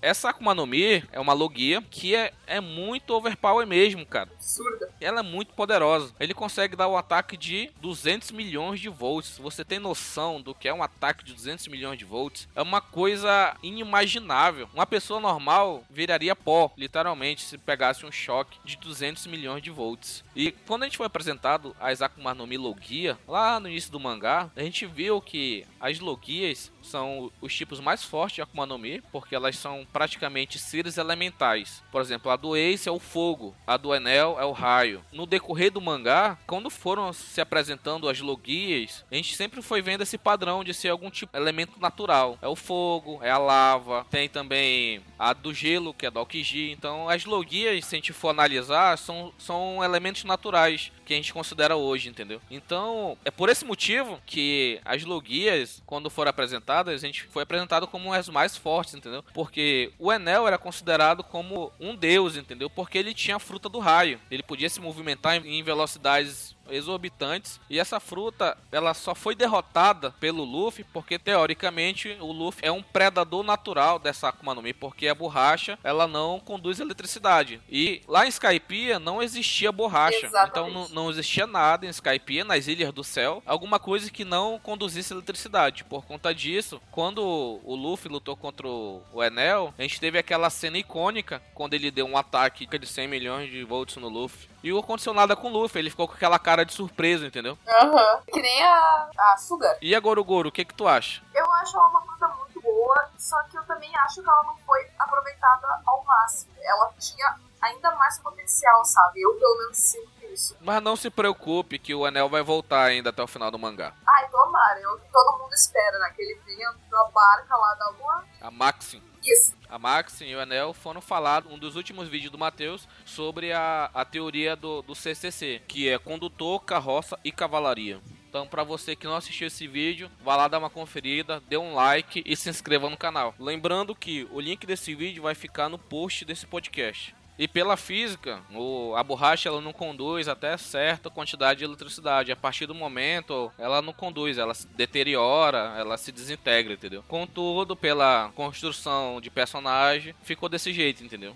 [0.01, 4.29] Essa Akuma no Mi é uma logia que é, é muito overpower mesmo, cara.
[4.33, 4.89] Absurda.
[5.01, 6.13] Ela é muito poderosa.
[6.19, 9.37] Ele consegue dar o um ataque de 200 milhões de volts.
[9.37, 12.47] Você tem noção do que é um ataque de 200 milhões de volts?
[12.55, 14.69] É uma coisa inimaginável.
[14.73, 20.23] Uma pessoa normal viraria pó, literalmente, se pegasse um choque de 200 milhões de volts.
[20.35, 23.99] E quando a gente foi apresentado as Akuma no Mi Logia, lá no início do
[23.99, 28.77] mangá, a gente viu que as Logias são os tipos mais fortes de Akuma no
[28.77, 31.83] Mi, porque elas são praticamente seres elementais.
[31.91, 35.03] Por exemplo, a do Ace é o fogo, a do Enel é o raio.
[35.11, 40.01] No decorrer do mangá, quando foram se apresentando as logias, a gente sempre foi vendo
[40.01, 42.37] esse padrão de ser algum tipo de elemento natural.
[42.41, 46.71] É o fogo, é a lava, tem também a do gelo, que é do Aokiji.
[46.71, 51.33] Então, as logias, se a gente for analisar, são, são elementos naturais que a gente
[51.33, 52.39] considera hoje, entendeu?
[52.51, 57.87] Então, é por esse motivo que as logias, quando foram apresentadas, a gente foi apresentado
[57.87, 59.25] como as mais fortes, entendeu?
[59.33, 62.69] Porque o Enel era considerado como um deus, entendeu?
[62.69, 64.19] Porque ele tinha a fruta do raio.
[64.29, 67.59] Ele podia se movimentar em velocidades exorbitantes.
[67.69, 72.81] E essa fruta, ela só foi derrotada pelo Luffy porque teoricamente o Luffy é um
[72.81, 77.61] predador natural dessa Akuma no Mi, porque a borracha, ela não conduz eletricidade.
[77.69, 80.25] E lá em Skypiea não existia borracha.
[80.25, 80.49] Exatamente.
[80.49, 84.59] Então não, não existia nada em Skypiea, nas Ilhas do Céu, alguma coisa que não
[84.59, 85.83] conduzisse eletricidade.
[85.83, 90.77] Por conta disso, quando o Luffy lutou contra o Enel, a gente teve aquela cena
[90.77, 94.49] icônica quando ele deu um ataque de 100 milhões de volts no Luffy.
[94.63, 97.57] E aconteceu nada com o Luffy, ele ficou com aquela cara de surpresa, entendeu?
[97.67, 98.15] Aham.
[98.15, 98.21] Uhum.
[98.31, 99.77] Que nem a, a Sugar.
[99.81, 101.21] E a Gorogoro, o que que tu acha?
[101.33, 104.57] Eu acho ela uma fruta muito boa, só que eu também acho que ela não
[104.57, 106.51] foi aproveitada ao máximo.
[106.61, 109.21] Ela tinha ainda mais potencial, sabe?
[109.21, 110.57] Eu pelo menos sinto isso.
[110.61, 113.93] Mas não se preocupe que o Anel vai voltar ainda até o final do mangá.
[114.05, 116.13] Ai, tomara, eu, todo mundo espera, né?
[116.15, 118.23] Que ele venha da barca lá da lua.
[118.41, 119.01] A Maxim.
[119.23, 119.55] Isso.
[119.69, 123.89] A Max e o Anel foram falar um dos últimos vídeos do Matheus sobre a,
[123.93, 127.99] a teoria do, do CCC, que é condutor, carroça e cavalaria.
[128.29, 131.73] Então, para você que não assistiu esse vídeo, vá lá dar uma conferida, dê um
[131.73, 133.33] like e se inscreva no canal.
[133.39, 137.15] Lembrando que o link desse vídeo vai ficar no post desse podcast.
[137.39, 142.33] E pela física, o, a borracha ela não conduz até certa quantidade de eletricidade.
[142.33, 147.01] A partir do momento, ela não conduz, ela se deteriora, ela se desintegra, entendeu?
[147.07, 151.33] Contudo, pela construção de personagem, ficou desse jeito, entendeu?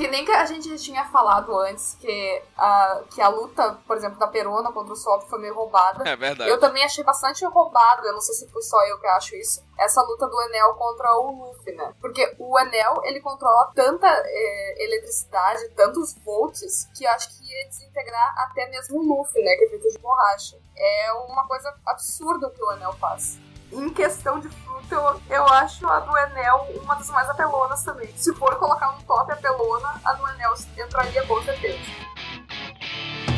[0.00, 4.18] Que nem que a gente tinha falado antes, que a, que a luta, por exemplo,
[4.18, 6.08] da Perona contra o Sop foi meio roubada.
[6.08, 6.48] É verdade.
[6.48, 9.62] Eu também achei bastante roubado, eu não sei se foi só eu que acho isso,
[9.78, 11.94] essa luta do Enel contra o Luffy, né?
[12.00, 17.68] Porque o Enel, ele controla tanta é, eletricidade, tantos volts, que eu acho que ia
[17.68, 19.54] desintegrar até mesmo o Luffy, né?
[19.56, 20.56] Que é feito de borracha.
[20.78, 23.38] É uma coisa absurda o que o Enel faz.
[23.71, 28.07] Em questão de fruta, eu, eu acho a do Enel uma das mais apelonas também.
[28.15, 31.79] Se for colocar um top apelona, a do Enel entraria com certeza.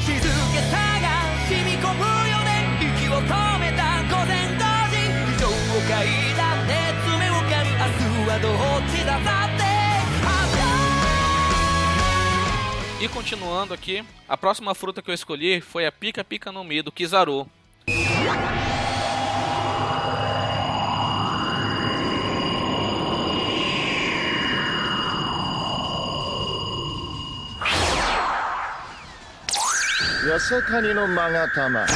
[0.07, 1.07] 静けさが
[1.49, 5.51] 染み込むよね息を止めた午前同時異常を
[5.83, 6.71] 嗅いだ熱
[7.19, 9.67] 目をかみ明日はどっちださって
[12.99, 15.91] E continuando aqui, a próxima fruta que eu escolhi foi a
[30.32, 31.86] Pica Pica no Mi do Kizaru.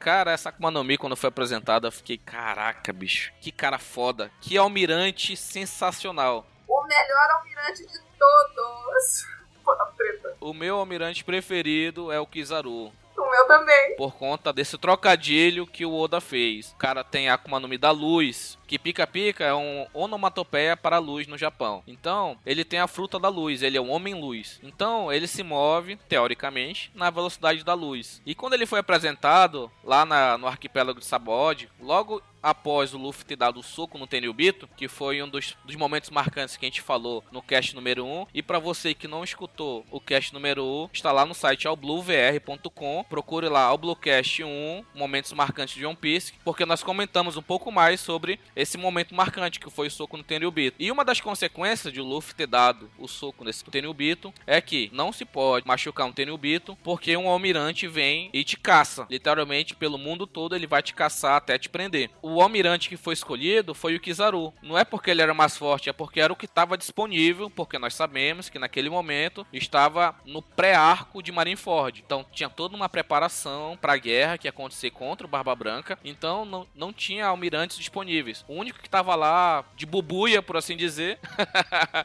[0.00, 4.30] Cara, essa Akuma no Mi, quando foi apresentada, eu fiquei, caraca, bicho, que cara foda,
[4.40, 6.46] que almirante sensacional.
[6.66, 9.26] O melhor almirante de todos.
[10.40, 12.92] O meu almirante preferido é o Kizaru.
[13.16, 13.96] O meu também.
[13.96, 16.72] Por conta desse trocadilho que o Oda fez.
[16.72, 20.98] O cara tem a Akuma no Mi da luz, que pica-pica é um onomatopeia para
[20.98, 21.82] luz no Japão.
[21.86, 24.58] Então, ele tem a fruta da luz, ele é um homem-luz.
[24.62, 28.20] Então, ele se move, teoricamente, na velocidade da luz.
[28.24, 33.24] E quando ele foi apresentado lá na- no arquipélago de Sabod, logo após o Luffy
[33.24, 36.68] ter dado o soco no Tenryubito, que foi um dos, dos momentos marcantes que a
[36.68, 38.26] gente falou no cast número 1.
[38.34, 43.04] E para você que não escutou o cast número 1, está lá no site allbluevr.com.
[43.08, 48.00] Procure lá Allbluecast 1, momentos marcantes de One Piece, porque nós comentamos um pouco mais
[48.00, 50.76] sobre esse momento marcante que foi o soco no Tenryubito.
[50.78, 54.90] E uma das consequências de o Luffy ter dado o soco nesse Tenryubito é que
[54.92, 59.06] não se pode machucar um Tenryubito porque um almirante vem e te caça.
[59.10, 62.10] Literalmente pelo mundo todo ele vai te caçar até te prender.
[62.22, 64.52] O almirante que foi escolhido foi o Kizaru.
[64.62, 67.78] Não é porque ele era mais forte, é porque era o que estava disponível, porque
[67.78, 72.02] nós sabemos que naquele momento estava no pré-arco de Marineford.
[72.04, 75.98] Então tinha toda uma preparação para a guerra que ia acontecer contra o Barba Branca.
[76.04, 78.43] Então não, não tinha almirantes disponíveis.
[78.47, 81.19] O único que estava lá de bubuia, por assim dizer,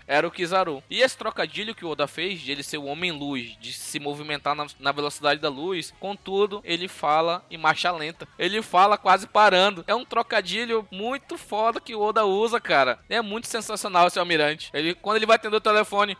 [0.06, 0.82] era o Kizaru.
[0.88, 4.54] E esse trocadilho que o Oda fez de ele ser o homem-luz, de se movimentar
[4.54, 8.28] na, na velocidade da luz, contudo, ele fala em marcha lenta.
[8.38, 9.84] Ele fala quase parando.
[9.86, 12.98] É um trocadilho muito foda que o Oda usa, cara.
[13.08, 14.70] É muito sensacional esse almirante.
[14.72, 16.16] Ele, quando ele vai atender o telefone,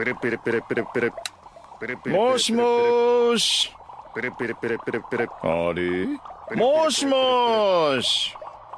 [0.00, 1.10] ペレペレペレペレペレ
[1.78, 3.70] ペレペレもしもーし
[4.14, 8.34] ペレペレペレペレペレあれもしもーし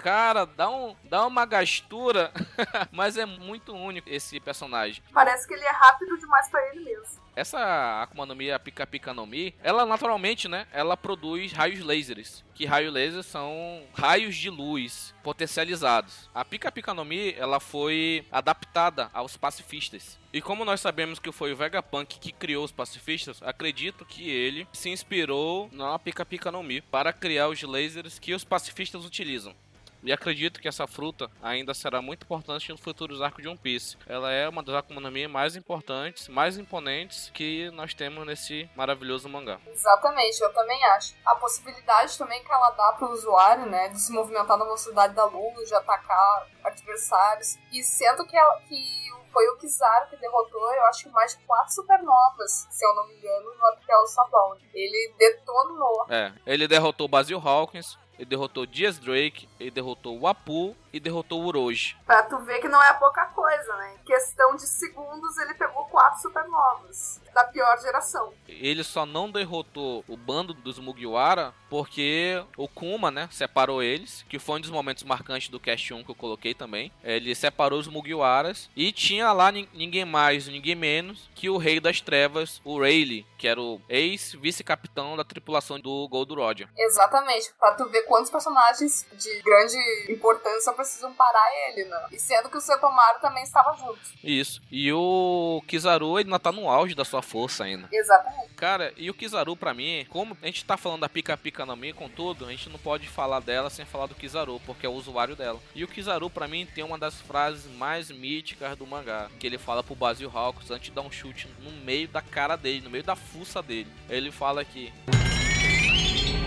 [0.07, 2.31] cara, dá, um, dá uma gastura,
[2.93, 5.03] mas é muito único esse personagem.
[5.11, 7.27] Parece que ele é rápido demais pra ele mesmo.
[7.35, 11.81] Essa Akuma no Mi, a Pika Pika no Mi, ela naturalmente, né, ela produz raios
[11.81, 16.29] lasers, que raios lasers são raios de luz potencializados.
[16.33, 20.17] A Pika Pika no Mi, ela foi adaptada aos pacifistas.
[20.33, 24.67] E como nós sabemos que foi o Vegapunk que criou os pacifistas, acredito que ele
[24.73, 29.53] se inspirou na Pika Pika no Mi para criar os lasers que os pacifistas utilizam.
[30.03, 33.97] E acredito que essa fruta ainda será muito importante nos futuros arcos de One Piece.
[34.07, 38.69] Ela é uma das Akuma no Mi mais importantes, mais imponentes que nós temos nesse
[38.75, 39.59] maravilhoso mangá.
[39.67, 41.15] Exatamente, eu também acho.
[41.25, 45.25] A possibilidade também que ela dá pro usuário, né, de se movimentar na velocidade da
[45.25, 47.57] luz, de atacar adversários.
[47.71, 51.43] E sendo que, ela, que foi o Kizaru que derrotou, eu acho que mais de
[51.43, 54.57] quatro supernovas, se eu não me engano, no arquipélago Sabão.
[54.73, 56.05] Ele detonou.
[56.09, 61.41] É, ele derrotou Basil Hawkins, ele derrotou Diaz Drake, ele derrotou o Apu e derrotou
[61.41, 61.95] o Uroji.
[62.05, 63.95] Pra tu ver que não é pouca coisa, né?
[64.01, 68.33] Em questão de segundos, ele pegou quatro supernovas da pior geração.
[68.47, 74.39] Ele só não derrotou o bando dos Mugiwara porque o Kuma, né, separou eles, que
[74.39, 76.91] foi um dos momentos marcantes do Cast 1 que eu coloquei também.
[77.03, 81.79] Ele separou os Mugiwaras e tinha lá nin- ninguém mais, ninguém menos que o Rei
[81.79, 86.67] das Trevas, o Rayleigh, que era o ex-vice-capitão da tripulação do Gold Roger.
[86.77, 89.77] Exatamente, pra tu ver quantos personagens de grande
[90.11, 92.06] importância precisam parar ele, né?
[92.12, 93.98] E sendo que o Setomaru também estava junto.
[94.22, 94.60] Isso.
[94.70, 97.88] E o o Kizaru ele ainda tá no auge da sua força ainda.
[97.92, 98.54] Exatamente.
[98.54, 101.76] Cara, e o Kizaru pra mim, como a gente tá falando da Pika Pika no
[101.76, 104.88] Mi com tudo, a gente não pode falar dela sem falar do Kizaru, porque é
[104.88, 105.60] o usuário dela.
[105.74, 109.58] E o Kizaru pra mim tem uma das frases mais míticas do mangá, que ele
[109.58, 112.90] fala pro Basil Hawks antes de dar um chute no meio da cara dele, no
[112.90, 113.92] meio da fuça dele.
[114.08, 114.92] Ele fala aqui: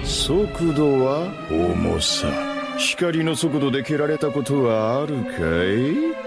[0.05, 2.27] 速度は重さ
[2.79, 6.25] 光の速度で蹴られたことはあるかい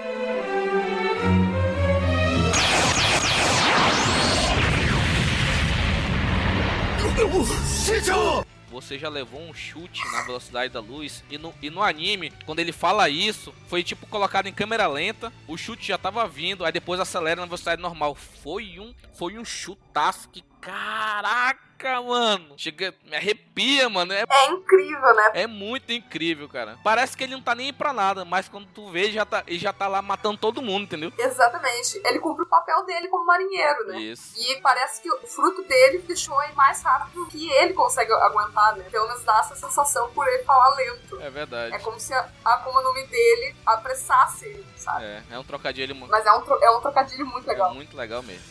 [8.70, 12.60] Você já levou um chute na velocidade da luz e no, e no anime, quando
[12.60, 16.70] ele fala isso, foi tipo colocado em câmera lenta, o chute já tava vindo, aí
[16.72, 18.14] depois acelera na velocidade normal.
[18.14, 21.58] Foi um, foi um chutaço que caraca,
[22.01, 22.53] Mano.
[22.57, 24.13] Chega, me arrepia, mano.
[24.13, 25.31] É, É incrível, né?
[25.33, 26.77] é muito incrível, cara.
[26.83, 29.25] Parece que ele não tá nem aí pra nada, mas quando tu vê, ele já
[29.25, 31.11] tá, ele já tá lá matando todo mundo, entendeu?
[31.17, 32.01] Exatamente.
[32.05, 33.99] Ele cumpre o papel dele como marinheiro, né?
[33.99, 34.33] Isso.
[34.37, 38.85] E parece que o fruto dele deixou aí mais rápido que ele consegue aguentar, né?
[38.89, 41.19] Pelo menos dá essa sensação por ele falar lento.
[41.21, 41.75] É verdade.
[41.75, 45.03] É como se a a Akuma no Mi dele apressasse ele, sabe?
[45.05, 47.71] É, é um trocadilho mu- Mas é um, tro- é um trocadilho muito legal.
[47.71, 48.43] é muito legal mesmo.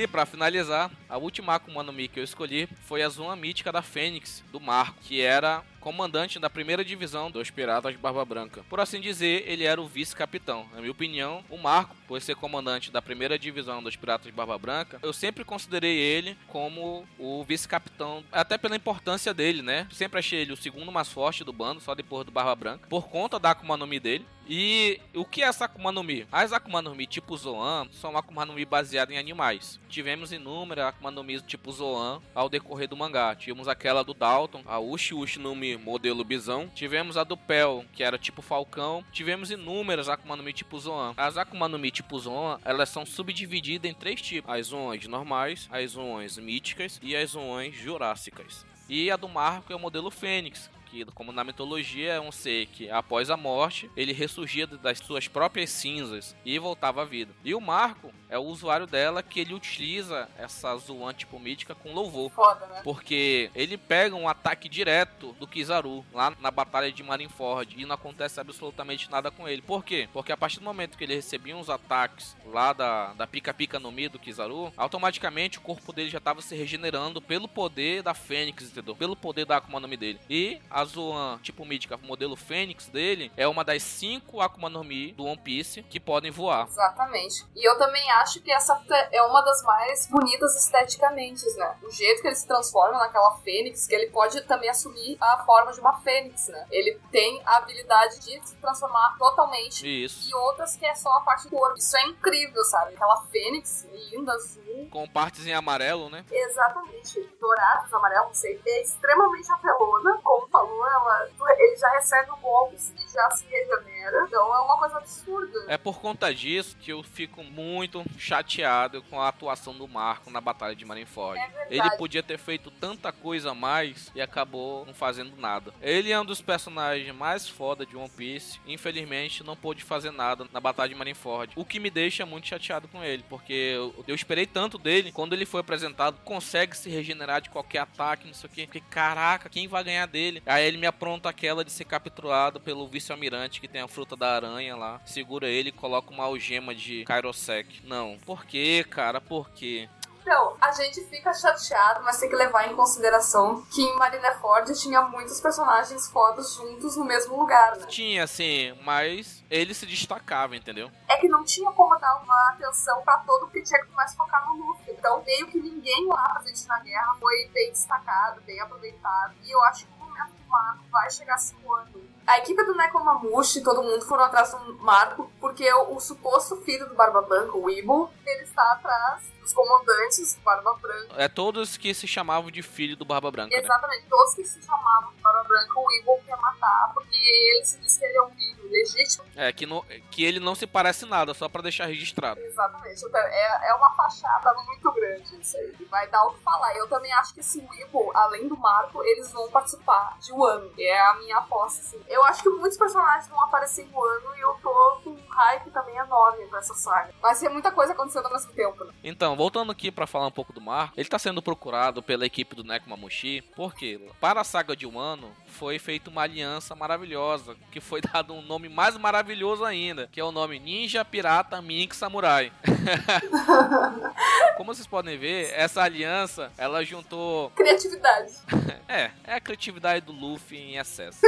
[0.00, 3.70] E pra finalizar, a última Akuma no Mi que eu escolhi foi a Zona Mítica
[3.70, 8.64] da Fênix, do Marco, que era comandante da primeira divisão dos Piratas de Barba Branca.
[8.68, 10.68] Por assim dizer, ele era o vice-capitão.
[10.72, 14.58] Na minha opinião, o Marco, por ser comandante da primeira divisão dos Piratas de Barba
[14.58, 19.88] Branca, eu sempre considerei ele como o vice-capitão, até pela importância dele, né?
[19.90, 23.08] Sempre achei ele o segundo mais forte do bando, só depois do Barba Branca, por
[23.08, 24.26] conta da Akuma no Mi dele.
[24.52, 26.26] E o que é essa Akuma no Mi?
[26.32, 29.78] As Akuma no Mi tipo Zoan são Akuma no Mi baseadas em animais.
[29.88, 33.34] Tivemos inúmeras Akuma no Mi tipo Zoan ao decorrer do mangá.
[33.36, 36.68] Tivemos aquela do Dalton, a Ushi Ushi no Mi modelo Bisão.
[36.74, 39.04] Tivemos a do Pel, que era tipo Falcão.
[39.12, 41.14] Tivemos inúmeras Akuma no Mi tipo Zoan.
[41.16, 44.50] As Akuma no Mi tipo Zoan, elas são subdivididas em três tipos.
[44.50, 48.64] As Zoans normais, as Zoans míticas e as Zoans jurássicas.
[48.88, 52.66] E a do Marco é o modelo Fênix, que, como na mitologia, é um ser
[52.66, 57.32] que, após a morte, ele ressurgia das suas próprias cinzas e voltava à vida.
[57.44, 61.92] E o Marco é o usuário dela que ele utiliza essa Zoan tipo mítica com
[61.92, 62.30] louvor.
[62.30, 62.80] Foda, né?
[62.82, 67.94] Porque ele pega um ataque direto do Kizaru lá na batalha de Marineford e não
[67.94, 69.62] acontece absolutamente nada com ele.
[69.62, 70.08] Por quê?
[70.12, 73.78] Porque a partir do momento que ele recebia uns ataques lá da, da Pica Pica
[73.78, 78.14] no Mi do Kizaru, automaticamente o corpo dele já estava se regenerando pelo poder da
[78.14, 78.94] Fênix, entendeu?
[78.94, 80.20] Pelo poder da Akuma no Mi dele.
[80.28, 84.84] E a Zoan tipo mítica, o modelo Fênix dele, é uma das cinco Akuma no
[84.84, 86.66] Mi do One Piece que podem voar.
[86.66, 87.46] Exatamente.
[87.54, 88.80] E eu também acho que essa
[89.12, 91.76] é uma das mais bonitas esteticamente, né?
[91.82, 95.72] O jeito que ele se transforma naquela fênix, que ele pode também assumir a forma
[95.72, 96.66] de uma fênix, né?
[96.70, 99.86] Ele tem a habilidade de se transformar totalmente.
[99.86, 100.28] Isso.
[100.30, 101.76] E outras que é só a parte do corpo.
[101.76, 102.94] Isso é incrível, sabe?
[102.94, 104.88] Aquela fênix linda, azul.
[104.90, 106.24] Com partes em amarelo, né?
[106.30, 107.20] Exatamente.
[107.40, 108.60] Dourados, amarelo, não sei.
[108.66, 110.18] É extremamente apelona.
[110.22, 114.24] Como falou, ela, ele já recebe o golpe e já se regenera.
[114.26, 115.64] Então é uma coisa absurda.
[115.68, 120.40] É por conta disso que eu fico muito chateado com a atuação do Marco na
[120.40, 121.40] Batalha de Marineford.
[121.40, 121.66] É.
[121.70, 125.72] Ele podia ter feito tanta coisa a mais e acabou não fazendo nada.
[125.80, 128.60] Ele é um dos personagens mais foda de One Piece.
[128.66, 131.52] Infelizmente, não pôde fazer nada na Batalha de Marineford.
[131.56, 135.12] O que me deixa muito chateado com ele, porque eu, eu esperei tanto dele.
[135.12, 138.60] Quando ele foi apresentado, consegue se regenerar de qualquer ataque, não sei o que.
[138.62, 140.42] Fiquei, caraca, quem vai ganhar dele?
[140.46, 144.36] Aí ele me apronta aquela de ser capturado pelo vice-almirante que tem a fruta da
[144.36, 145.00] aranha lá.
[145.04, 147.86] Segura ele e coloca uma algema de Kairosek.
[147.86, 148.18] Não.
[148.26, 149.20] Por quê, cara?
[149.20, 149.88] Por quê?
[150.20, 155.00] Então, a gente fica chateado, mas tem que levar em consideração que em Marineford tinha
[155.00, 157.86] muitos personagens fodas juntos no mesmo lugar, né?
[157.86, 160.90] Tinha, assim, mas ele se destacava, entendeu?
[161.08, 164.46] É que não tinha como dar uma atenção pra todo, porque tinha que mais focar
[164.46, 164.92] no Luffy.
[164.92, 169.34] Então, meio que ninguém lá presente na guerra foi bem destacado, bem aproveitado.
[169.42, 172.10] E eu acho que o momento do Marco vai chegar assim quando.
[172.30, 176.88] A equipe do Nekomamushi, todo mundo foram atrás do Marco, porque o, o suposto filho
[176.88, 181.14] do Barba Branca, o Ibo, ele está atrás dos comandantes do Barba Branca.
[181.16, 183.60] É todos que se chamavam de filho do Barba Branca, né?
[183.60, 187.80] Exatamente, todos que se chamavam de Barba Branca, o Ibo quer matar, porque ele se
[187.80, 189.24] diz que ele é um filho legítimo.
[189.34, 192.40] É, que, não, que ele não se parece nada, só pra deixar registrado.
[192.40, 195.74] Exatamente, então, é, é uma fachada muito grande isso aí.
[195.90, 196.74] Vai dar o que falar.
[196.76, 200.70] Eu também acho que esse Weeble, além do Marco, eles vão participar de Wano.
[200.78, 202.00] É a minha aposta, assim.
[202.08, 205.96] Eu acho que muitos personagens vão aparecer em Wano e eu tô com hype também
[205.96, 207.12] enorme pra essa saga.
[207.20, 208.84] Vai ser muita coisa acontecendo ao mesmo tempo.
[208.84, 208.92] Né?
[209.04, 212.54] Então, voltando aqui para falar um pouco do Marco, ele tá sendo procurado pela equipe
[212.54, 217.80] do Nekomamushi, porque para a saga de um ano foi feita uma aliança maravilhosa, que
[217.80, 222.52] foi dado um nome mais maravilhoso ainda, que é o nome Ninja Pirata Mink Samurai.
[224.56, 228.32] Como vocês podem ver, essa aliança, ela juntou criatividade.
[228.88, 231.20] é, é a criatividade do Luffy em excesso.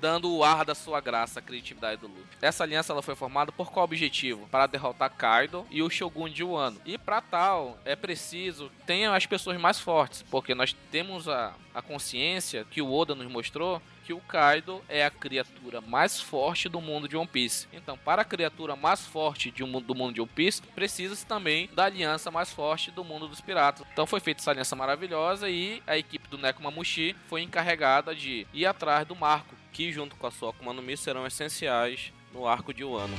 [0.00, 2.24] Dando o ar da sua graça à criatividade do Luffy.
[2.40, 4.46] Essa aliança ela foi formada por qual objetivo?
[4.50, 6.80] Para derrotar Kaido e o Shogun de Wano.
[6.84, 11.82] E para tal, é preciso tenham as pessoas mais fortes, porque nós temos a, a
[11.82, 16.80] consciência que o Oda nos mostrou que o Kaido é a criatura mais forte do
[16.80, 17.68] mundo de One Piece.
[17.74, 21.68] Então, para a criatura mais forte de um, do mundo de One Piece, precisa-se também
[21.74, 23.86] da aliança mais forte do mundo dos piratas.
[23.92, 28.64] Então, foi feita essa aliança maravilhosa e a equipe do Nekomamushi foi encarregada de ir
[28.64, 32.72] atrás do Marco, que junto com a sua Akuma no Mi serão essenciais no arco
[32.72, 33.18] de Wano.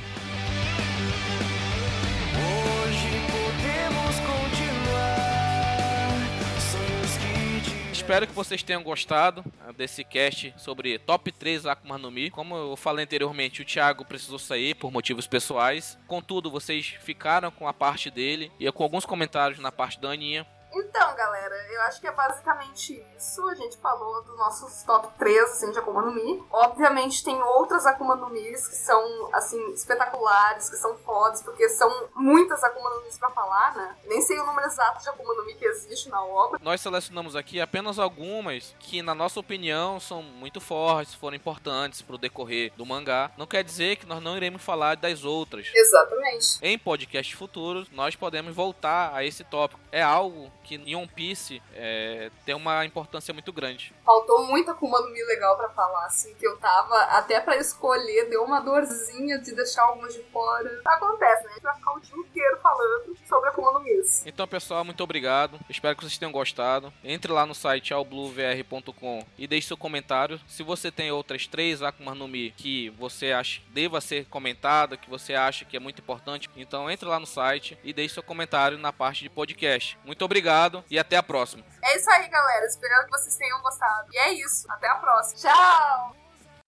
[8.10, 12.28] Espero que vocês tenham gostado ah, desse cast sobre top 3 Akuma no Mi.
[12.28, 15.96] Como eu falei anteriormente, o Thiago precisou sair por motivos pessoais.
[16.08, 20.44] Contudo, vocês ficaram com a parte dele e com alguns comentários na parte da Aninha.
[20.72, 23.46] Então, galera, eu acho que é basicamente isso.
[23.48, 26.44] A gente falou dos nossos top 3 assim, de Akuma no Mi.
[26.50, 32.08] Obviamente tem outras Akuma no Mis que são assim espetaculares, que são fodas, porque são
[32.14, 33.96] muitas Akuma no Mis pra falar, né?
[34.04, 36.60] Nem sei o número exato de Akuma no Mi que existe na obra.
[36.62, 42.18] Nós selecionamos aqui apenas algumas que, na nossa opinião, são muito fortes, foram importantes pro
[42.18, 43.30] decorrer do mangá.
[43.36, 45.70] Não quer dizer que nós não iremos falar das outras.
[45.74, 46.58] Exatamente.
[46.62, 49.80] Em podcasts futuros, nós podemos voltar a esse tópico.
[49.90, 53.92] É algo que em One Piece é, tem uma importância muito grande.
[54.04, 58.28] Faltou muita Akuma no Mi legal para falar, assim, que eu tava até para escolher,
[58.28, 60.80] deu uma dorzinha de deixar algumas de fora.
[60.84, 61.50] Acontece, né?
[61.50, 63.90] A gente vai ficar o dia inteiro falando sobre Akuma no Mi.
[64.24, 65.58] Então, pessoal, muito obrigado.
[65.68, 66.92] Espero que vocês tenham gostado.
[67.02, 70.40] Entre lá no site allbluevr.com e deixe seu comentário.
[70.46, 75.10] Se você tem outras três Akuma no Mi que você acha deva ser comentada, que
[75.10, 78.78] você acha que é muito importante, então entre lá no site e deixe seu comentário
[78.78, 79.98] na parte de podcast.
[80.04, 81.62] Muito obrigado obrigado e até a próxima.
[81.82, 82.66] É isso aí, galera.
[82.66, 84.08] Espero que vocês tenham gostado.
[84.12, 84.66] E é isso.
[84.70, 85.40] Até a próxima.
[85.40, 86.16] Tchau!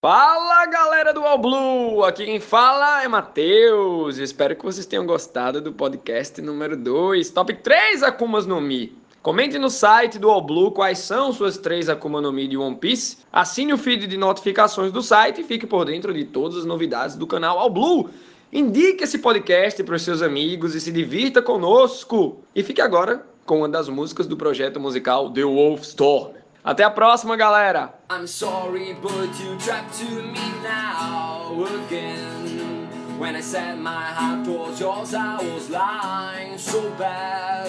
[0.01, 2.05] Fala galera do All Blue!
[2.05, 4.18] Aqui quem fala é Matheus.
[4.18, 9.01] Espero que vocês tenham gostado do podcast número 2, Top 3 Akumas no Mi.
[9.22, 12.74] Comente no site do All Blue quais são suas três Akuma no Mi de One
[12.74, 13.18] Piece.
[13.33, 17.14] Assine o feed de notificações do site e fique por dentro de todas as novidades
[17.14, 18.11] do canal All Blue.
[18.53, 22.43] Indique esse podcast para os seus amigos e se divirta conosco.
[22.53, 26.32] E fique agora com uma das músicas do projeto musical The Wolf Storm.
[26.64, 27.93] Até a próxima, galera!
[28.11, 29.12] I'm sorry, but
[29.43, 32.88] you trapped to me now again.
[33.18, 37.68] When I said my heart was yours, I was lying so bad.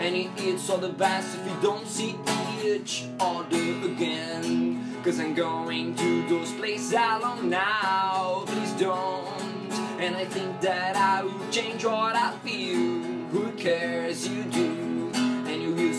[0.00, 2.16] And it's all the best if we don't see
[2.64, 4.84] each other again.
[5.04, 8.44] Cause I'm going to those places alone now.
[8.46, 9.72] Please don't.
[10.00, 13.02] And I think that I will change what I feel.
[13.30, 14.28] Who cares?
[14.28, 14.87] You do.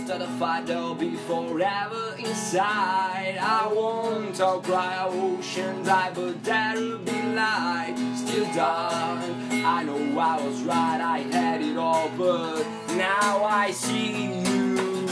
[0.10, 3.38] Instead of fight, there'll be forever inside.
[3.40, 7.94] I won't outcry ocean die, but there'll be light.
[8.18, 9.24] Still dark.
[9.52, 12.64] I know I was right, I had it all, but
[12.96, 15.06] now I see you.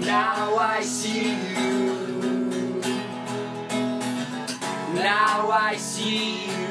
[0.00, 2.82] Now I see you.
[4.94, 6.65] Now I see you.